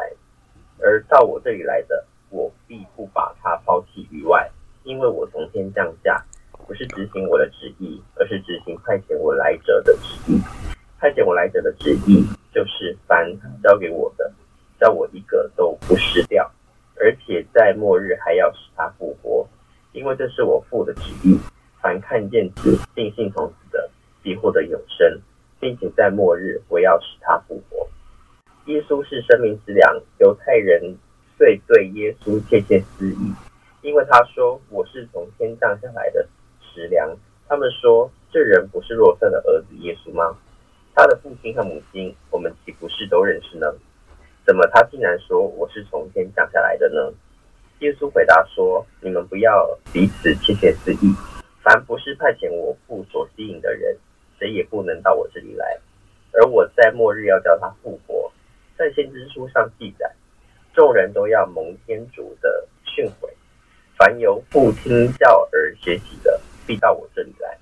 [0.79, 4.49] 而到我这里来的，我必不把他抛弃于外。”
[4.83, 6.23] 因为我从天降下，
[6.67, 10.39] 不是执行我的旨意，而是执行派遣我来者的旨意。
[10.99, 13.29] 派遣我来者的旨意，就是凡
[13.61, 14.31] 交给我的，
[14.79, 16.49] 叫我一个都不失掉，
[16.95, 19.47] 而且在末日还要使他复活。
[19.91, 21.39] 因为这是我父的旨意。
[21.81, 23.89] 凡看见子，并信从子的，
[24.21, 25.19] 必获得永生，
[25.59, 27.85] 并且在末日我要使他复活。
[28.65, 30.97] 耶稣是生命之粮，犹太人
[31.37, 33.33] 遂对耶稣窃窃私语。
[33.83, 36.25] 因为他说我是从天降下来的
[36.61, 37.15] 食粮，
[37.49, 40.37] 他们说，这人不是若瑟的儿子耶稣吗？
[40.95, 43.67] 他的父亲和母亲，我们岂不是都认识呢？
[44.45, 47.13] 怎么他竟然说我是从天降下来的呢？
[47.79, 51.13] 耶稣回答说：你们不要彼此窃窃私议。
[51.61, 53.97] 凡不是派遣我父所吸引的人，
[54.39, 55.77] 谁也不能到我这里来。
[56.31, 58.31] 而我在末日要叫他复活。
[58.77, 60.09] 在先知书上记载，
[60.73, 63.29] 众人都要蒙天主的训诲。
[63.97, 67.57] 凡由父听教而学习的，必到我这里来。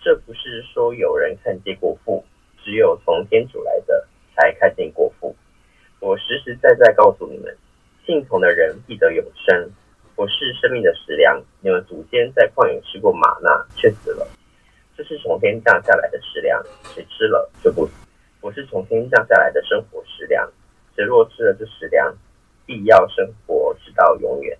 [0.00, 2.24] 这不是说有人看见过父，
[2.62, 5.34] 只有从天主来的才看见过父。
[6.00, 7.56] 我实实在在告诉你们，
[8.04, 9.70] 信从的人必得永生。
[10.16, 11.42] 我是生命的食粮。
[11.60, 14.26] 你们祖先在旷野吃过玛纳，却死了。
[14.96, 16.62] 这是从天降下来的食粮，
[16.94, 17.92] 谁吃了就不死。
[18.40, 20.50] 我是从天降下来的生活食粮。
[20.96, 22.14] 谁若吃了这食粮，
[22.66, 24.58] 必要生活直到永远。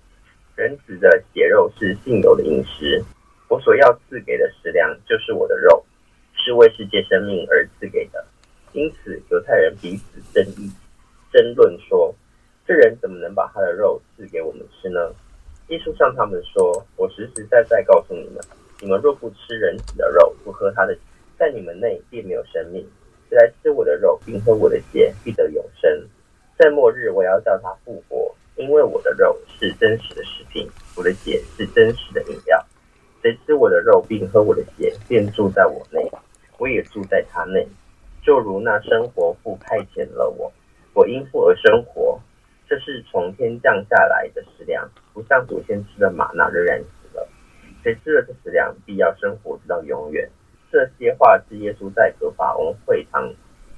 [0.55, 3.03] 人子的血肉是信有的饮食。
[3.49, 5.83] 我所要赐给的食粮，就是我的肉，
[6.33, 8.25] 是为世界生命而赐给的。
[8.71, 10.71] 因此，犹太人彼此争议、
[11.33, 12.15] 争论说：
[12.65, 15.13] 这人怎么能把他的肉赐给我们吃呢？
[15.67, 18.41] 耶稣向他们说：我实实在在告诉你们，
[18.79, 20.97] 你们若不吃人子的肉，不喝他的，
[21.37, 22.85] 在你们内必没有生命。
[23.29, 26.07] 谁来吃我的肉，并喝我的血，必得永生。
[26.57, 32.65] 在末日，我要叫他复活，因为我的肉是真实的食品，我的血是真实的饮料。
[33.21, 33.53] 谁吃
[34.21, 36.07] 你和我的血，便住在我内，
[36.59, 37.67] 我也住在他内。
[38.21, 40.53] 就如那生活父派遣了我，
[40.93, 42.19] 我因父而生活。
[42.69, 47.27] 这是从天降下来的食粮，不像祖先吃的玛纳仍然死了。
[47.81, 50.29] 谁吃了这食粮，必要生活直到永远。
[50.71, 53.27] 这些话是耶稣在葛法翁会堂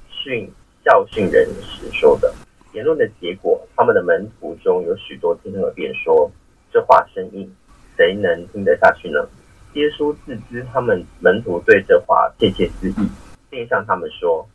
[0.09, 0.51] 训
[0.83, 2.33] 教训人时说的。
[2.73, 6.29] 言论的结果，他们的门徒中有许多听了便说
[6.69, 7.49] ：“这话生硬。”
[7.95, 9.25] 谁能听得下去呢？
[9.75, 13.09] 耶稣自知他们门徒对这话窃窃私议，
[13.49, 14.45] 便向他们说：“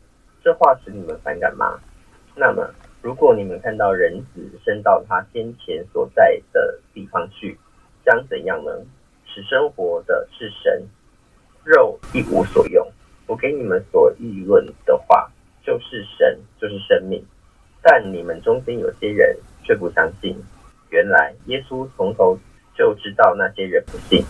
[0.43, 1.79] 这话使你们反感吗？
[2.35, 2.69] 那么，
[3.01, 7.57] 如果你们看到人子升到他先前所在的地方去，
[8.05, 8.71] 将怎样呢？
[9.25, 10.87] 使生活的是神，
[11.63, 12.87] 肉一无所用。
[13.25, 15.31] 我给你们所议论的话，
[15.63, 17.25] 就是神，就是生命。
[17.81, 20.37] 但你们中间有些人却不相信。
[20.89, 22.37] 原来耶稣从头。”
[22.79, 24.23] 就知道那些人不信，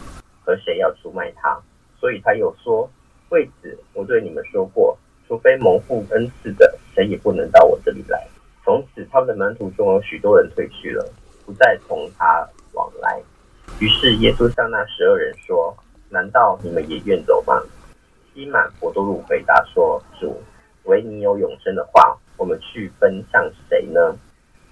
[0.49, 1.61] 和谁要出卖他，
[1.99, 2.89] 所以他又说
[3.29, 8.27] ：“为此，我对你们说过，除非蒙父恩赐的，谁也不能到我这里来。”
[8.65, 11.07] 从此，他们的门徒中有许多人退去了，
[11.45, 13.21] 不再同他往来。
[13.79, 15.77] 于是，耶稣向那十二人说
[16.09, 17.61] ：“难道你们也愿走吗？”
[18.33, 20.41] 西满伯多禄回答说：“主，
[20.85, 24.17] 唯你有永生的话，我们去奔向谁呢？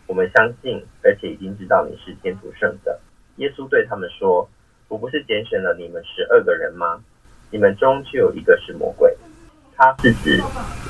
[0.08, 3.00] 我们相信，而且已经知道你是天主圣的。”
[3.38, 4.50] 耶稣对他们说
[4.88, 7.04] ：“我不是拣选了你们十二个人吗？
[7.52, 9.16] 你们中就有一个是魔鬼。
[9.76, 10.42] 他是指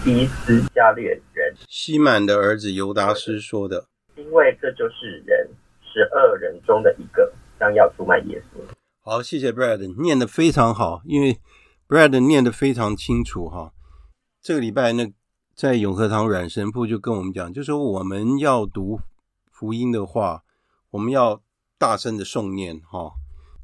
[0.06, 3.86] 伊斯加略人西满的儿子犹达斯说的，
[4.16, 5.50] 因为这就是人
[5.82, 8.60] 十二人中的一个将要出卖耶稣。”
[9.02, 11.39] 好，谢谢 Brad 念得非常好，因为
[11.88, 13.74] Brad 念得非常清楚哈。
[14.41, 15.08] 这个礼拜呢，
[15.56, 19.00] 在永和堂阮神父就跟我们讲，就说我们要读
[19.52, 20.43] 福音的话，
[20.91, 21.41] 我们要。
[21.80, 23.12] 大声的诵念哈，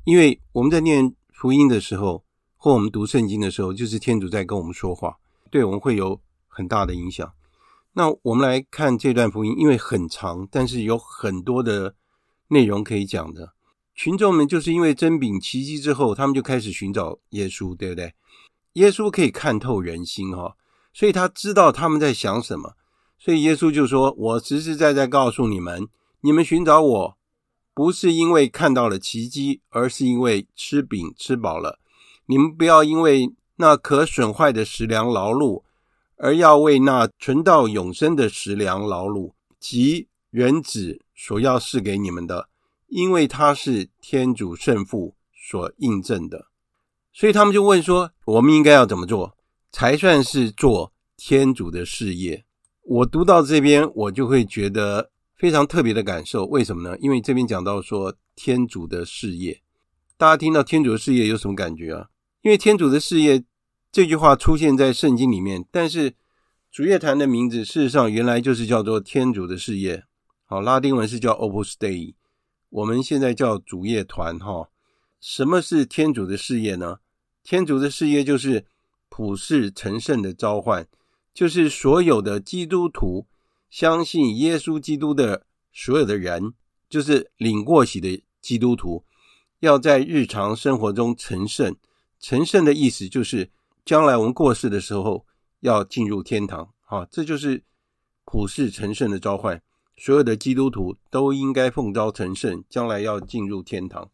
[0.05, 2.23] 因为我们在念福音的时候，
[2.57, 5.17] 或我们读圣经的时候，就是天主在跟我们说话，
[5.49, 7.33] 对我们会有很大的影响。
[7.93, 11.95] 那我们来看这段福音，因为很长，但是有很多的
[12.49, 13.53] 内容可以讲的。
[13.95, 18.13] 群众们就是因为针饼奇迹之后，他们就开始寻找耶稣，对不对？
[18.73, 20.55] 耶稣可以看透人心哈，
[20.91, 22.75] 所以他知道他们在想什么，
[23.19, 25.87] 所以耶稣就说：“我实实在在告诉你们，
[26.21, 27.17] 你们寻找我。”
[27.75, 31.79] 不是因为看到了奇迹，而是因为吃饼吃饱了。
[32.27, 35.63] 你们不要因为那可损坏的食粮劳碌，
[36.17, 42.47] 而要为那存到永生的食粮劳碌，即人子所要赐给你们的，
[42.87, 46.47] 因为他是天主圣父所印证的。
[47.11, 49.35] 所以他们就问说：我们应该要怎么做，
[49.71, 52.45] 才算是做天主的事业？
[52.83, 55.09] 我读到这边，我就会觉得。
[55.43, 56.97] 非常特别的感受，为什么呢？
[56.99, 59.61] 因为这边讲到说天主的事业，
[60.15, 62.07] 大家听到天主的事业有什么感觉啊？
[62.43, 63.43] 因为天主的事业
[63.91, 66.13] 这句话出现在圣经里面，但是
[66.71, 70.05] 主乐坛的名字事实上原来就是叫做天主的事业，
[70.45, 72.13] 好，拉丁文是叫 Opus Dei，
[72.69, 74.69] 我们现在叫主乐团哈。
[75.19, 76.99] 什么是天主的事业呢？
[77.43, 78.65] 天主的事业就是
[79.09, 80.87] 普世成圣的召唤，
[81.33, 83.27] 就是所有的基督徒。
[83.73, 86.53] 相信耶稣基督的所有的人，
[86.87, 89.03] 就是领过洗的基督徒，
[89.61, 91.75] 要在日常生活中成圣。
[92.19, 93.49] 成圣的意思就是，
[93.83, 95.25] 将来我们过世的时候
[95.61, 96.71] 要进入天堂。
[96.81, 97.63] 好，这就是
[98.25, 99.59] 普世成圣的召唤。
[99.97, 104.11] 所有的基督徒都应该奉召成圣，将来要进入天堂。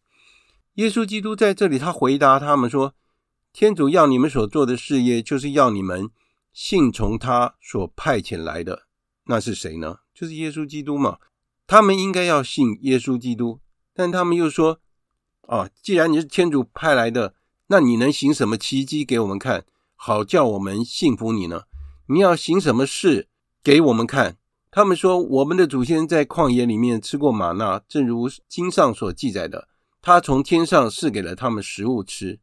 [0.75, 2.95] 耶稣基督在这里，他回答他们说
[3.51, 6.09] ：“天主要你们所做的事业，就是要你们
[6.53, 8.83] 信从他所派遣来的。”
[9.29, 9.99] 那是谁呢？
[10.11, 11.19] 就是耶稣基督嘛。
[11.67, 13.59] 他们应该要信耶稣基督，
[13.93, 14.79] 但他们又说
[15.45, 17.35] ：“啊，既然你是天主派来的，
[17.67, 19.65] 那你能行什么奇迹给我们看，
[19.95, 21.65] 好叫我们信服你呢？
[22.07, 23.27] 你要行什么事
[23.63, 24.37] 给我们看？”
[24.71, 29.67] 他们说：“我们的祖先在旷野里面吃过玛纳，正如经上所记载的，
[30.01, 32.39] 他从天上赐给了他们食物吃。”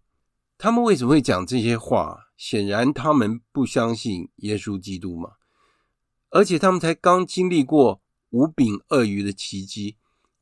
[0.56, 2.28] 他们为什么会讲这些话？
[2.36, 5.30] 显然他们不相信耶稣基督嘛。
[6.36, 9.96] 而且他们才刚经历过五饼二鱼的奇迹。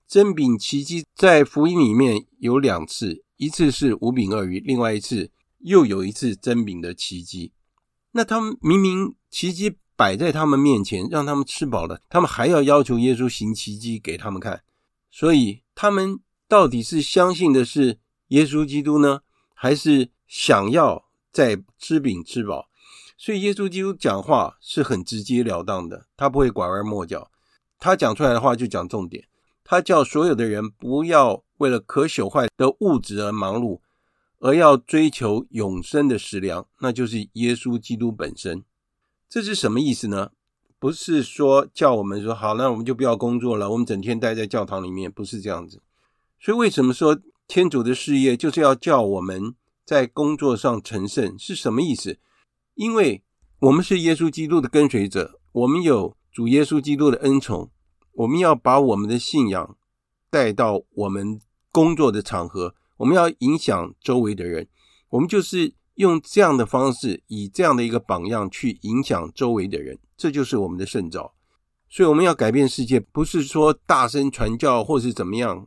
[0.08, 5.30] 真饼奇迹在福音里面有两次，一次是五饼二鱼，另外一次
[5.60, 7.52] 又有一次真饼的奇迹。
[8.10, 14.62] 那他们明明奇迹摆在他们面前，让他们吃饱了，他们还要要求耶稣行奇迹给他们看。
[15.12, 16.18] 所以他们
[16.48, 19.20] 到底是相信的是耶稣基督呢，
[19.54, 22.68] 还是想要再吃饼吃饱？
[23.24, 27.30] 所以耶稣基督讲话是很直截了当的，他不会拐弯抹角，
[27.78, 29.24] 他讲出来的话就讲重点。
[29.64, 33.80] 他叫所有的人不要为了可朽坏的物质而忙碌，
[34.40, 38.62] 而要追求永生的食粮，那就是耶稣基督本身。
[39.26, 40.32] 这是什么意思呢？
[40.78, 45.80] 不是说叫我们说好，那我们就不要工作了，我们整天待在教堂里面，不是这样子。
[46.38, 47.18] 所以为什么说
[47.48, 51.38] 天主的事业就是要叫我们在工作上成圣？
[51.38, 52.18] 是什么意思？
[52.74, 53.22] 因为
[53.60, 57.70] 我们是耶稣基督的跟随者，我们有主耶稣基督的恩宠。
[58.14, 59.76] 我们要把我们的信仰
[60.30, 61.40] 带到我们
[61.72, 64.68] 工作的场合，我们要影响周围的人。
[65.08, 71.34] 我们就是用这样的方式，以这样的一个榜样去影响周围的人，这就是我们的圣召。
[71.88, 75.66] 所以我们要改变世界，不是说大声传教或是怎么样，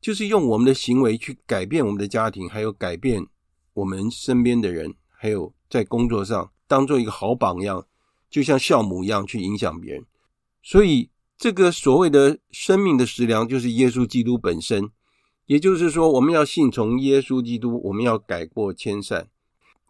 [0.00, 3.24] 就是用我们的行为去改变我们的家庭，还有改变
[3.72, 4.94] 我们身边的人，
[5.24, 7.86] 还有在工作上当做一个好榜样，
[8.28, 10.04] 就像酵母一样去影响别人。
[10.62, 11.08] 所以。
[11.36, 14.88] 这个所谓的生命的食粮，就是耶稣基督本身。
[15.46, 19.28] 也就是说，我们要信从耶稣基督，我们要改过迁善。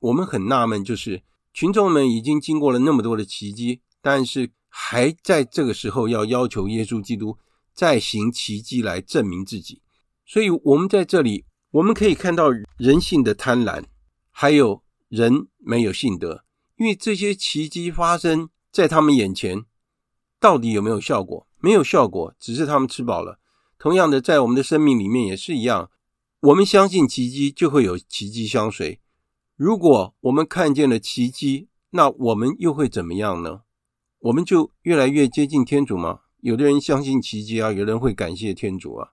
[0.01, 1.23] 我们很纳闷，就是
[1.53, 7.37] 群众们已经经过了那么多的奇迹，但是还在这个时候要要求耶稣基督
[7.75, 9.83] 再行奇迹来证明自己。
[10.25, 13.85] 所以，我们在这里我们可以看到人性的贪婪，
[14.31, 14.83] 还有
[15.15, 16.45] 人没有信德，
[16.77, 19.65] 因为这些奇迹发生在他们眼前。
[20.41, 21.47] 到底有没有效果？
[21.61, 23.39] 没有效果，只是他们吃饱了。
[23.79, 25.89] 同样的，在我们的生命里面也是一样。
[26.41, 29.01] 我们相信奇迹，就会有奇迹相随。
[29.55, 33.61] 如果我们看见了奇迹，那我们又会怎么样呢？
[34.19, 36.23] 我们就越来越接近天主吗？
[36.41, 39.11] 有的人相信奇迹啊，有人会感谢天主啊，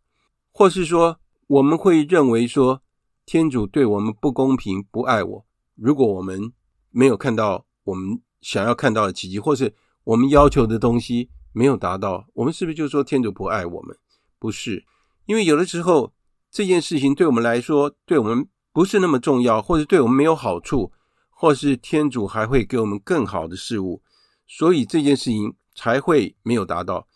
[0.51, 2.81] 或是说我们会认为说
[3.23, 5.45] 天主对我们不公平、不爱我。
[5.75, 6.51] 如果我们
[6.89, 13.97] 没有看到我们想要看到的奇迹，或是我们要求的东西没有达到，我们是不是就说天主不爱我们？
[14.39, 14.85] 不是，
[15.25, 16.13] 因为有的时候
[16.49, 20.91] 这件事情对我们来说，对我们不是那么重要，或者对我们没有好处，
[21.29, 24.01] 或是天主还会给我们更好的事物，
[24.47, 27.07] 所以这件事情才会没有达到。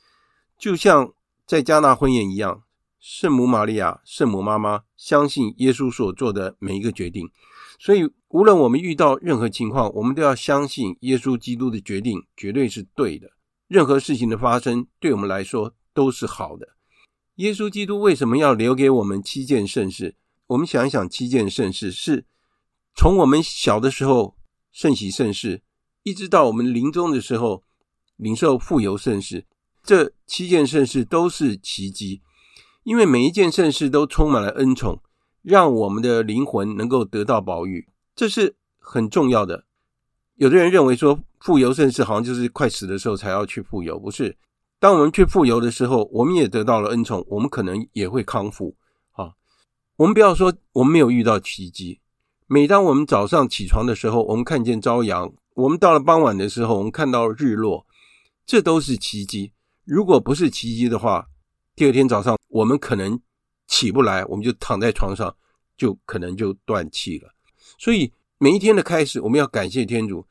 [0.58, 1.14] 就像
[1.46, 2.64] 在迦纳婚宴一样，
[3.00, 7.30] 圣母玛利亚，圣母妈妈相信耶稣所做的每一个决定。
[7.80, 13.30] 所以，无论我们遇到任何情况，我们都要相信耶稣基督的决定绝对是对的。
[13.68, 16.76] 任何事情的发生，对我们来说都是好的。
[17.36, 20.16] 耶稣基督为什么要留给我们七件圣事？
[20.48, 22.26] 我们想一想，七件圣事是
[22.96, 24.38] 从我们小的时候
[24.72, 25.62] 圣洗圣事，
[26.04, 27.64] 一直到我们临终的时候
[28.16, 29.46] 领受傅油圣事，
[29.84, 32.22] 这七件圣事都是奇迹，
[32.84, 35.02] 因为每一件圣事都充满了恩宠。
[35.46, 39.66] 让我们的灵魂能够得到保育，这是很重要的。
[40.38, 44.36] 有的人认为说，富游甚至好像就是快死的时候才要去富游，不是。
[44.80, 48.76] 当我们去富游的时候，我们也得到了恩宠，我们可能也会康复。
[49.12, 49.34] 啊，
[49.98, 52.00] 我们不要说我们没有遇到奇迹。
[52.48, 57.86] 每当我们早上起床的时候，我们看见朝阳；我们到了傍晚的时候，我们看到日落，
[58.48, 59.52] 这都是奇迹。
[59.84, 61.28] 如果不是奇迹的话，
[61.76, 63.22] 第二天早上我们可能。
[63.68, 65.36] 起不来，我们就躺在床上，
[65.78, 67.34] 就可能就断气了。
[67.78, 70.26] 所以每一天的开始，我们要感谢天主，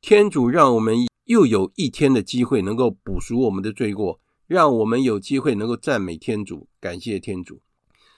[0.00, 7.62] 天主让我们又有一天的机会能够补赎我们的罪过，让我们有机会能够赞美天主，感谢天主。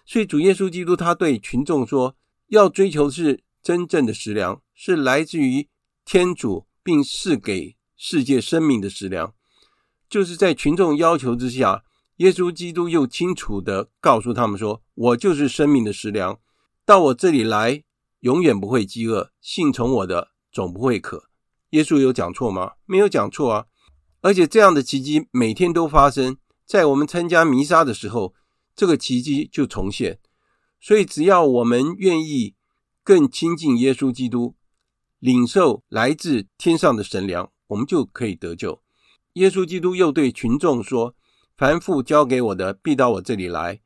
[0.06, 2.16] 所以主耶稣基督他对群众说，
[2.48, 5.68] 要追求是真正的食粮，是来自于
[6.04, 9.34] 天主，并赐给世界生命的食粮，
[10.08, 11.84] 就是在群众要求之下。
[12.18, 16.38] 耶稣基督又清楚地告诉他们说：“我就是生命的食粮，
[16.84, 17.82] 到我这里来，
[18.20, 21.24] 永远不会饥饿；信从我的，总不会渴。”
[21.70, 22.74] 耶稣有讲错吗？
[22.86, 23.66] 没有讲错啊！
[24.20, 28.32] 而且这样的奇迹每天都发生在我们参加弥撒的时候，
[28.76, 30.20] 这个奇迹就重现。
[30.80, 32.54] 所以，只要我们愿意
[33.02, 34.54] 更亲近耶稣基督，
[35.18, 38.80] 领受来自天上的神粮，我们就可以得救。
[39.32, 41.16] 耶稣基督又对群众说。
[41.56, 43.80] 凡父交给我的，必到我这里来；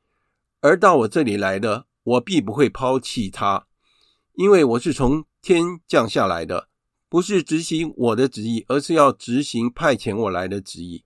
[0.61, 3.67] 而到我这里来的，我必不会抛弃他，
[4.35, 6.69] 因为我是从天降下来的，
[7.11, 11.05] 不是执行我的旨意，而是要执行派遣我来的旨意。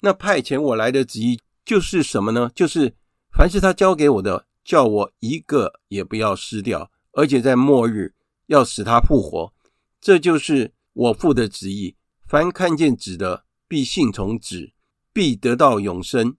[0.00, 2.50] 那派遣我来的旨意就是什么呢？
[2.54, 2.94] 就是
[3.32, 8.14] 凡是他交给我的，叫我一个也不要失掉，而且在末日
[8.46, 9.54] 要使他复活。
[9.98, 11.96] 这就是我父的旨意。
[12.26, 14.72] 凡看见子的，必信从子，
[15.16, 16.36] 必得到永生，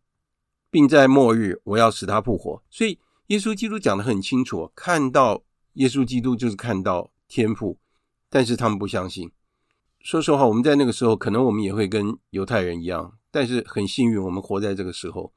[0.69, 2.61] 并在末日我要使他复活。
[2.69, 5.41] 所以耶稣基督讲得很清楚，看到
[5.73, 7.79] 耶稣基督就是看到天父，
[8.29, 9.31] 但是他们不相信。
[9.99, 15.33] 说实话，我们在那个时候，可能我们也会跟犹太人一样，但是很幸运，我们活在这个时候。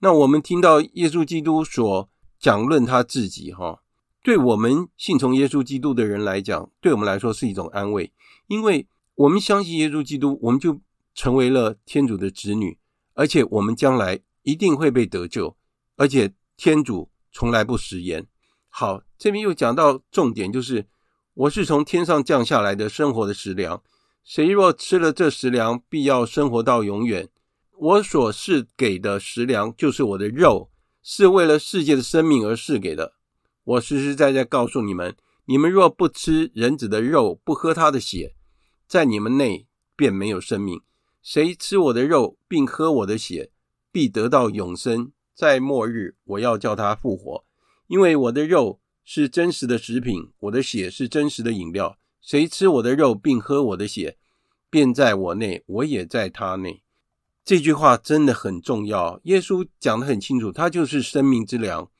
[0.00, 3.80] 那我们听到耶稣基督所讲论他自己，哈，
[4.22, 8.12] 对我们信从耶稣基督的人来讲，对我们来说是一种安慰，
[8.48, 10.78] 因为我们相信耶稣基督，我们就
[11.18, 12.78] 成为了天主的子女，
[13.14, 15.56] 而且我们将来一定会被得救，
[15.96, 18.24] 而且天主从来不食言。
[18.68, 20.86] 好，这边又讲到重点，就是
[21.34, 23.82] 我是从天上降下来的生活的食粮，
[24.22, 27.28] 谁若吃了这食粮，必要生活到永远。
[27.76, 30.70] 我所赐给的食粮，就是我的肉，
[31.02, 33.14] 是为了世界的生命而赐给的。
[33.64, 35.16] 我实实在在告诉你们，
[35.46, 38.36] 你们若不吃人子的肉，不喝他的血，
[38.86, 39.66] 在你们内
[39.96, 40.80] 便没有生命。
[41.22, 43.50] 谁吃我的肉，并喝我的血，
[43.90, 45.12] 必得到永生。
[45.34, 47.44] 在末日，我要叫他复活，
[47.86, 51.96] 因为我的肉是真实的食品，我的血是真实的饮料。
[52.20, 54.18] 谁吃我的肉，并喝我的血，
[54.68, 56.82] 便在我内，我也在他内。
[57.44, 59.20] 这句话真的很重要。
[59.24, 61.90] 耶稣讲得很清楚，他就是生命之粮，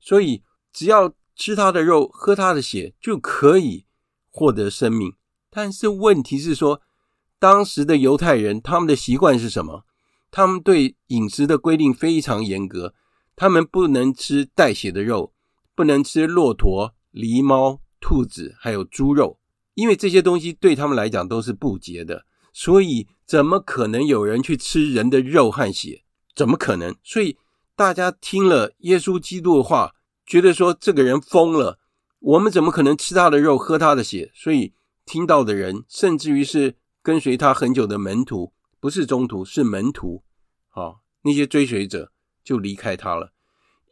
[0.00, 3.86] 所以只要吃他的肉，喝他的血，就可以
[4.28, 5.14] 获得生命。
[5.48, 6.82] 但是问题是说，
[7.38, 9.84] 当时的犹太人，他们的习惯是什么？
[10.30, 12.94] 他们对饮食的规定非常严格，
[13.36, 15.32] 他们不能吃带血的肉，
[15.74, 19.38] 不能吃骆驼、狸猫、兔子，还有猪肉，
[19.74, 22.24] 因为这些东西对他们来讲都是不洁的。
[22.52, 26.02] 所以，怎么可能有人去吃人的肉和血？
[26.34, 26.94] 怎么可能？
[27.02, 27.36] 所以
[27.76, 29.94] 大家听了耶稣基督的话，
[30.26, 31.78] 觉得说这个人疯了。
[32.20, 34.30] 我们怎么可能吃他的肉、喝他的血？
[34.34, 34.72] 所以。
[35.10, 40.22] 听到的人，甚至于是跟随他很久的门徒，不是宗徒，是门徒，
[40.68, 42.12] 好，那些追随者
[42.44, 43.32] 就离开他了，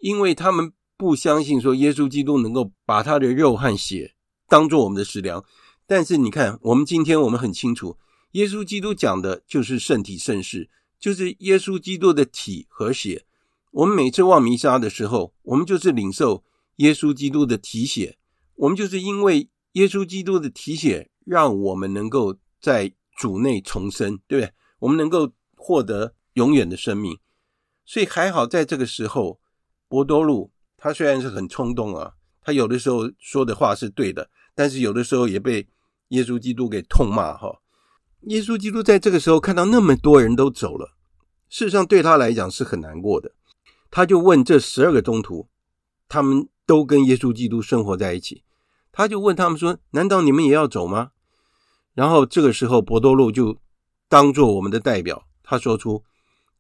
[0.01, 4.15] 因为他们不相信说耶稣基督能够把他的肉和血
[4.49, 5.45] 当做我们的食粮。
[5.87, 7.99] 但是你看，我们今天我们很清楚，
[8.33, 13.25] 耶稣基督讲的就是圣体圣事，就是耶稣基督的体和血。
[13.73, 16.45] 我们每次望弥撒的时候，我们就是领受
[16.77, 18.19] 耶稣基督的体血，
[18.57, 19.49] 我们就是因为。
[19.77, 24.53] 耶稣基督的体血，让我们能够在主内重生，对不对？
[24.81, 27.17] 我们能够获得永远的生命。
[27.85, 29.39] 所以还好，在这个时候，
[29.87, 35.69] 伯多禄他虽然是很冲动啊，他有的时候说的话是对的，但是有的时候也被
[36.09, 37.61] 耶稣基督给痛骂哈。
[38.23, 40.97] 耶稣基督在这个时候看到那么多人都走了，
[41.49, 43.31] 事实上对他来讲是很难过的。
[43.93, 45.49] 他就问这十二个宗徒，
[46.09, 48.43] 他们都跟耶稣基督生活在一起。
[48.91, 51.13] 他就问他们说：“难道你们也要走吗？”
[51.97, 53.57] 然后这个时候，伯多禄就
[54.07, 56.05] 当做我们的代表，他说出：“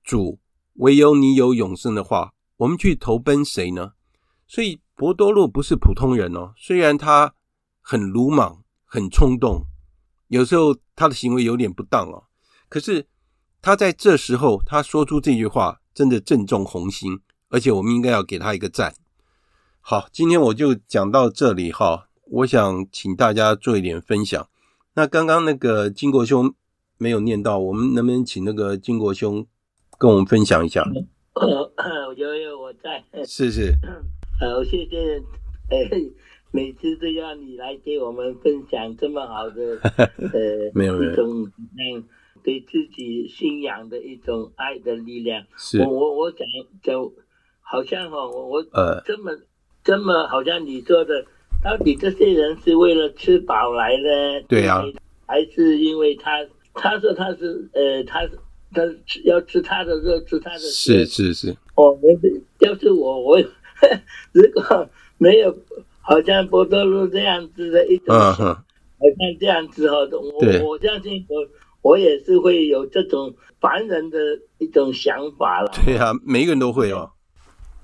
[0.02, 0.38] 主，
[0.76, 3.92] 唯有你有永生的话，我们去投奔谁呢？”
[4.48, 7.34] 所以伯多禄不是普通人哦，虽然他
[7.82, 9.66] 很鲁莽、很冲动，
[10.28, 12.24] 有时候他的行为有点不当哦，
[12.70, 13.06] 可是
[13.60, 17.20] 他在这时候他说出这句话，真的正中红心，
[17.50, 18.94] 而且我们应该要给他一个赞。
[19.82, 22.08] 好，今天我就讲到这里哈。
[22.28, 24.48] 我想请大家做一点分享。
[24.98, 26.54] 那刚刚那个金国兄
[26.96, 29.46] 没有念到，我们能不能请那个金国兄
[29.98, 30.82] 跟我们分享一下？
[32.16, 33.04] 有有我在。
[33.26, 33.74] 是是。
[34.40, 35.22] 好， 谢谢。
[35.68, 35.90] 哎，
[36.50, 39.78] 每次都要你来给我们分享这么好的
[40.32, 41.12] 呃，没有没有。
[41.12, 41.44] 一种
[41.76, 42.02] 嗯，
[42.42, 45.44] 对自己信仰的一种爱的力量。
[45.58, 45.82] 是。
[45.82, 46.48] 我我我讲
[46.82, 47.12] 就
[47.60, 49.30] 好像哈，我我呃这么
[49.84, 51.26] 这么好像你说的。
[51.66, 54.40] 到底这些人是为了吃饱来的？
[54.46, 54.84] 对呀、啊，
[55.26, 56.30] 还是因为他
[56.74, 58.24] 他说他是呃，他
[58.72, 58.82] 他
[59.24, 61.50] 要吃他的肉，吃他的是是是。
[61.74, 61.98] 哦，
[62.60, 63.40] 要是我我
[64.30, 64.88] 如果
[65.18, 65.52] 没有
[66.00, 71.36] 好像波多路这样子的一种，嗯哼，好像这样子哈，我我相信我
[71.82, 74.18] 我也是会有这种凡人的
[74.58, 75.72] 一种想法了。
[75.84, 77.10] 对呀、啊，每个人都会哦。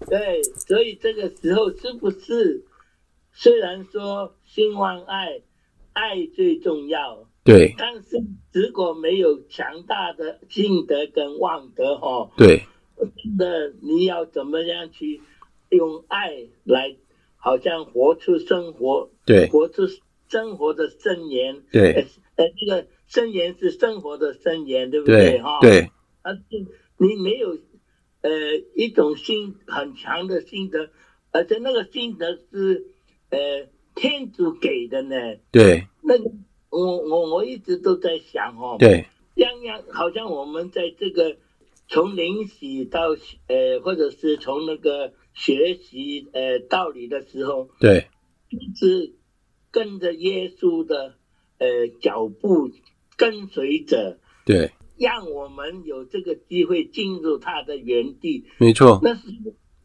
[0.06, 2.64] 对，所以这个时候是不是？
[3.32, 5.42] 虽然说兴旺爱，
[5.92, 8.18] 爱最重要，对，但是
[8.52, 12.62] 如果没有强大的信德跟望德，哈，对，
[13.38, 15.20] 那你要怎么样去
[15.70, 16.96] 用爱来，
[17.36, 19.82] 好像活出生活，对，活出
[20.28, 21.62] 生活的尊严。
[21.72, 22.06] 对，
[22.36, 25.40] 呃，这个尊严是生活的尊严，对不对？
[25.40, 25.90] 哈，对。
[26.22, 26.30] 啊，
[26.98, 27.58] 你没有
[28.20, 28.30] 呃
[28.76, 30.90] 一种心很强的心得，
[31.32, 32.86] 而且那个心得是
[33.32, 35.16] 呃天主给的呢。
[35.50, 35.88] 对。
[36.02, 36.14] 那
[36.70, 38.76] 我我我一直都在想哦。
[38.78, 39.06] 对。
[39.34, 41.36] 样样好像我们在这个
[41.88, 43.16] 从灵洗到
[43.48, 48.08] 呃，或者是从那个学习呃道理的时候，对，
[48.76, 49.14] 是
[49.70, 51.14] 跟着耶稣的
[51.58, 52.70] 呃脚步
[53.16, 59.22] 跟随着，对，让我们有这个机会进入他的原地，没错，那是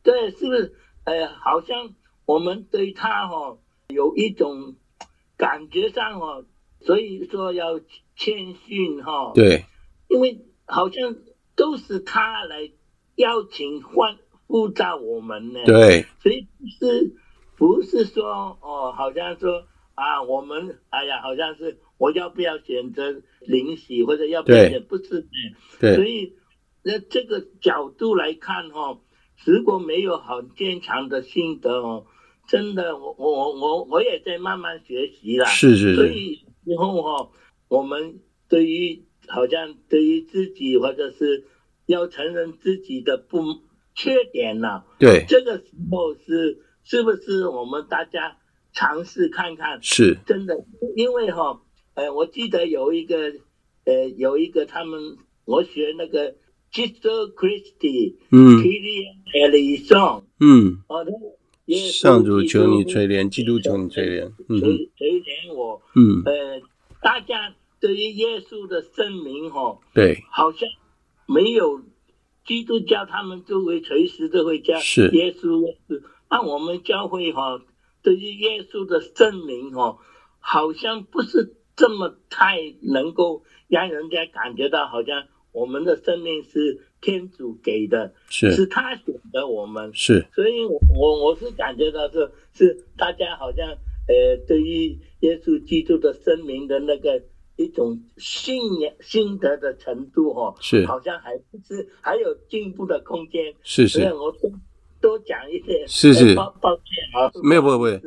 [0.03, 0.75] 对，是不是？
[1.05, 1.93] 呃，好像
[2.27, 4.75] 我们对他哈、哦、有一种
[5.35, 6.45] 感觉上哈、哦，
[6.81, 7.79] 所以说要。
[8.19, 9.63] 谦逊哈，对，
[10.07, 11.17] 因为好像
[11.55, 12.71] 都是他来
[13.13, 14.17] 邀请唤
[14.47, 16.47] 呼召我们呢，对，所以
[16.79, 17.15] 是
[17.55, 25.29] 不是说哦，好像说啊，我们哎呀，好像是我要不要选择灵洗或者要不要选，不是的，
[25.79, 26.33] 对，所以
[26.81, 29.01] 那这个角度来看哈、哦，
[29.45, 32.07] 如果没有很坚强的心得哦，
[32.47, 37.29] 真的，我我我我也在慢慢学习了，是是是，所以以后哈、哦。
[37.69, 41.43] 我们对于好像对于自己，或者是
[41.85, 43.43] 要承认自己的不
[43.93, 44.85] 缺点呢、啊？
[44.97, 48.37] 对，这个时候是是不是我们大家
[48.71, 49.83] 尝试看看？
[49.83, 50.55] 是真的，
[50.95, 51.61] 因为哈、哦，
[51.95, 53.33] 呃，我记得有一个
[53.83, 56.33] 呃，有一个他们我学那个
[56.71, 61.05] Jesu Christi，嗯，Kyrie eleison，嗯，哦，
[61.75, 66.61] 上主求你垂怜，基督求你垂怜，嗯，垂垂怜我，嗯，呃。
[66.99, 70.67] 大家对于耶稣的圣名，哈，对，好像
[71.27, 71.79] 没有
[72.43, 75.07] 基督教他们作为随时都会叫是。
[75.09, 77.61] 耶稣是，那我们教会哈，
[78.01, 79.99] 对于耶稣的圣名，哈，
[80.39, 93.65] 好像不是这么太能够让人家感觉到，好像我们的生命是天主给的，是是他选择我们，是，所以我我我是感觉到是是大家好像。
[94.09, 97.21] 呃，对于耶稣基督的生命的那个
[97.57, 103.53] 一种信仰心得的程度，哦，哈，是好像还不是还有进步的空间。
[103.63, 104.49] 是是，我多
[105.01, 105.85] 多讲一点。
[105.89, 106.85] 是是，抱抱歉
[107.21, 108.01] 啊，没有不会不会。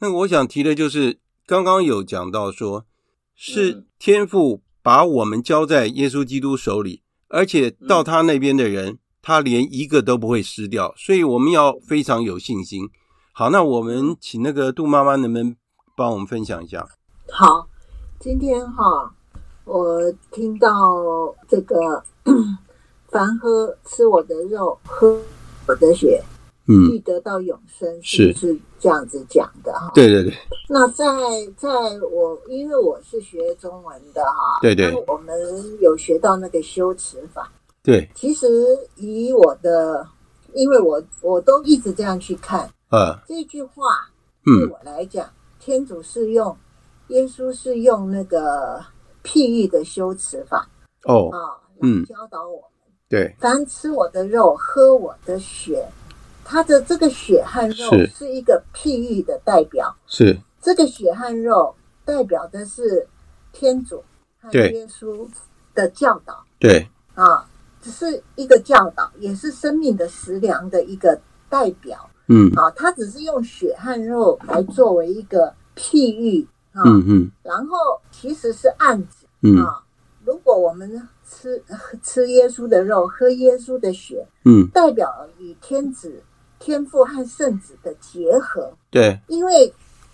[0.00, 2.84] 那我想提的就是刚刚有讲到说，
[3.34, 12.88] 是天父把我们交在耶稣基督手里，而且到他那边的人，他连一个都不会失掉，所以我们要非常有信心。
[13.32, 15.54] 好，那我们请那个杜妈妈能不能
[15.96, 16.86] 帮我们分享一下？
[17.30, 17.68] 好，
[18.18, 19.14] 今天哈，
[19.64, 20.72] 我听到
[21.46, 22.02] 这个，
[23.10, 25.20] 凡喝吃我的肉，喝
[25.66, 26.37] 我的血，嗯，
[26.88, 29.90] 必得到永生，是不是这样子讲的哈？
[29.94, 30.34] 对对对。
[30.68, 31.04] 那在
[31.56, 31.68] 在
[32.12, 35.34] 我因为我是学中文的哈，对对，我们
[35.80, 37.50] 有学到那个修辞法。
[37.82, 38.46] 对，其实
[38.96, 40.06] 以我的，
[40.52, 42.70] 因为我我都一直这样去看。
[42.90, 43.84] 呃，这句话
[44.44, 46.54] 对我来讲，嗯、天主是用
[47.08, 48.84] 耶稣是用那个
[49.24, 50.68] 譬喻的修辞法
[51.04, 52.62] 哦啊，嗯，教导我们。
[53.08, 55.82] 对，凡吃我的肉，喝我的血，
[56.50, 58.26] 他的这个血和肉是。
[58.32, 59.94] 一个譬喻的代表。
[60.06, 60.38] 是。
[60.62, 61.74] 这个血和肉
[62.06, 63.06] 代表的是
[63.52, 64.02] 天主
[64.40, 65.28] 和耶稣
[65.74, 66.42] 的教导。
[66.58, 66.88] 对。
[67.14, 67.46] 啊，
[67.82, 71.20] 只是一个教导，也是生命的食粮的一个
[71.50, 72.08] 代表。
[72.28, 77.76] 嗯，啊，他只是用血和肉来作为一个譬喻啊，嗯嗯，然后
[78.10, 79.58] 其实是暗指，嗯。
[79.62, 79.82] 啊，
[80.24, 81.62] 如果我们吃
[82.02, 86.22] 吃耶稣的肉，喝耶稣的血，嗯，代表与天子、
[86.58, 89.72] 天赋和圣子的结合，对，因为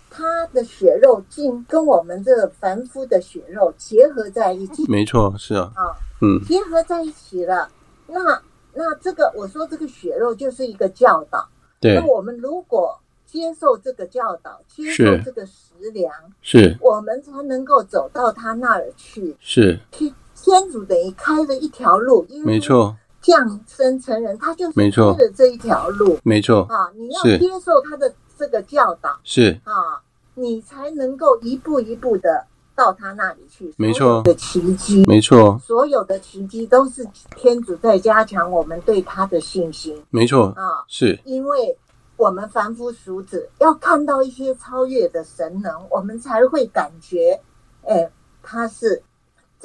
[0.09, 7.69] 他的血肉竟跟我们这个凡夫的血肉结合在一起，没错，是啊，啊，嗯，结合在一起了，
[8.07, 8.41] 那
[8.73, 11.47] 那这个我说这个血肉就是一个教导。
[11.79, 11.95] 对。
[11.95, 19.35] 那我们如果接受这个教导，接受这个食粮，是，我们才能够走到他那儿去。
[19.39, 25.15] 是，天天主等于开了一条路，没错，降生成人，他就是没错。
[25.15, 29.59] 的这一条路，没错啊，你要接受他的这个教导，是。
[29.63, 29.99] 啊，
[30.35, 32.45] 你才能够一步一步的
[32.75, 33.73] 到他那里去。
[33.77, 37.03] 没错，的奇迹，没错，所有的奇迹都是
[37.35, 39.99] 天主在加强我们对他的信心。
[40.11, 41.19] 没错啊，是。
[41.23, 41.75] 因为
[42.17, 47.41] 我们凡夫俗子要看到一些超越的神能，我们才会感觉，
[47.87, 48.07] 哎，
[48.43, 49.01] 他是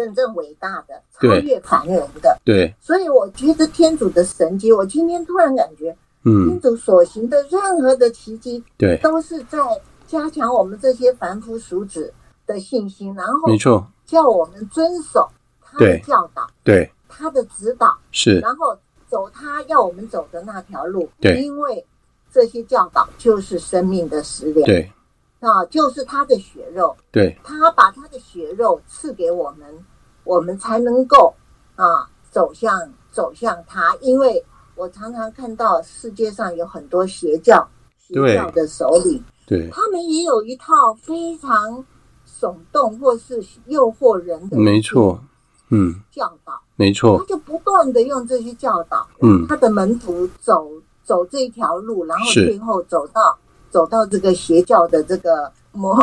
[0.00, 2.34] 真正伟大的，超越凡人的。
[2.42, 5.94] 对，所以我觉得天主的神迹，我今天突然感觉，
[6.24, 9.58] 嗯，天主所行的任何的奇迹，对，都是在
[10.06, 12.14] 加强我们这些凡夫俗子
[12.46, 15.28] 的信心，然后没错，叫我们遵守
[15.60, 16.90] 他的教导，对。
[17.12, 18.74] 他的指导是，然后
[19.06, 21.84] 走他要我们走的那条路，对，因为
[22.32, 24.90] 这些教导就是生命的食粮，对。
[25.40, 29.66] 啊，就是他的血肉，对，他把他的血肉赐给我们，
[30.30, 31.34] 我们才能够
[31.74, 32.70] 啊走向
[33.10, 34.44] 走向他，因为
[34.76, 37.68] 我常常看到世界上有很多邪教。
[37.98, 41.84] 邪教的首领，对，他们也有一套非常
[42.26, 45.22] 耸动或是诱惑人的，没错，
[45.70, 50.68] 嗯，教导，没错，他就不断的用这些教导，嗯，他的门徒走
[51.04, 55.96] 走这一条路，然后最后走到走到这个邪教的这个魔，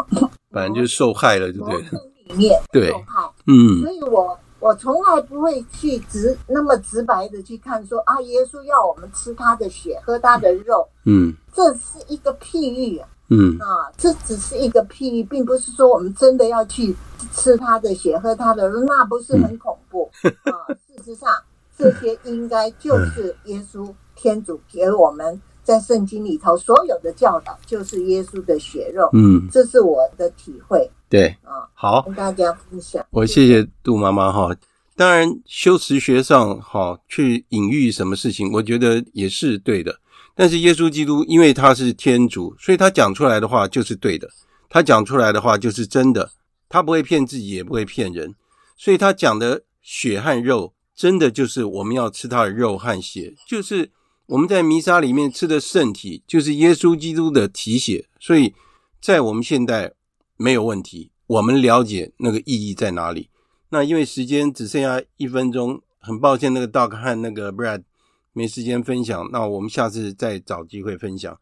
[0.52, 1.84] 反正就是受害了，对不对？
[2.28, 4.38] 里面对，受害，嗯，所以我。
[4.60, 13.00] 我从来不会去直那么直白的去看说啊，耶稣要我们吃他的血，喝他的肉，嗯，这是一个譬喻，
[13.30, 16.94] 嗯啊，这只是一个譬喻，并不是说我们真的要去
[17.32, 20.74] 吃他的血，喝他的肉，那不是很恐怖、嗯、 啊？
[20.98, 21.30] 事实上，
[21.78, 30.90] 这些应该就是耶稣天主给我们在圣经里头所有的教导，就是耶稣的血肉，嗯，这是我的体会。
[31.10, 33.06] 对啊，好，跟大家分享。
[33.12, 34.56] 我谢谢杜妈妈哈。
[34.96, 40.00] 当然，修辞学上哈去隐喻什么事情，我觉得也是对的。
[40.36, 44.28] 但是耶稣基督因为他是天主，所以他讲出来的话就是对的，
[44.68, 46.32] 他讲出来的话就是真的，
[46.68, 48.34] 他不会骗自己，也不会骗人。
[48.76, 53.92] 所以他讲的血和肉，真的就是我们要吃他的肉和血，就是
[54.26, 58.08] 我们在弥撒里面吃的圣体，就是耶稣基督的体血。
[58.20, 58.56] 所以
[59.00, 59.94] 在我们现代。
[60.38, 63.30] 没有问题，我们了解那个意义在哪里。
[63.70, 67.84] 那因为时间只剩下一分钟，很抱歉，那个 Doc 和那个 Brad
[68.32, 69.30] 没时间分享。
[69.32, 71.38] 那我们下次再找机会分享。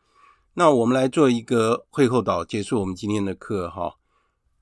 [0.56, 3.96] 那我们来做一个会后祷，结束我们今天的课哈。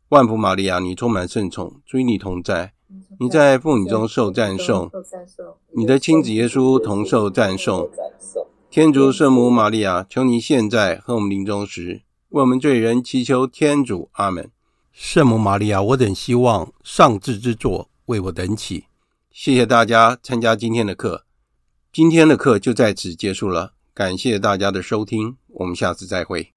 [0.10, 2.74] 万福玛利亚，你充满圣宠，主与你同在，
[3.20, 4.92] 你在妇女中受赞颂，
[5.76, 7.90] 你的亲子耶稣同受赞颂。
[8.70, 12.02] 天主圣母玛利亚，求你现在和我们临终时。
[12.34, 14.50] 为我们罪人祈求天主，阿门。
[14.92, 18.86] 圣母玛利亚，我等希望上智之作为我等祈。
[19.30, 21.26] 谢谢大家参加今天的课，
[21.92, 23.74] 今天的课就在此结束了。
[23.94, 26.53] 感谢大家的收听，我们下次再会。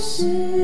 [0.00, 0.57] 是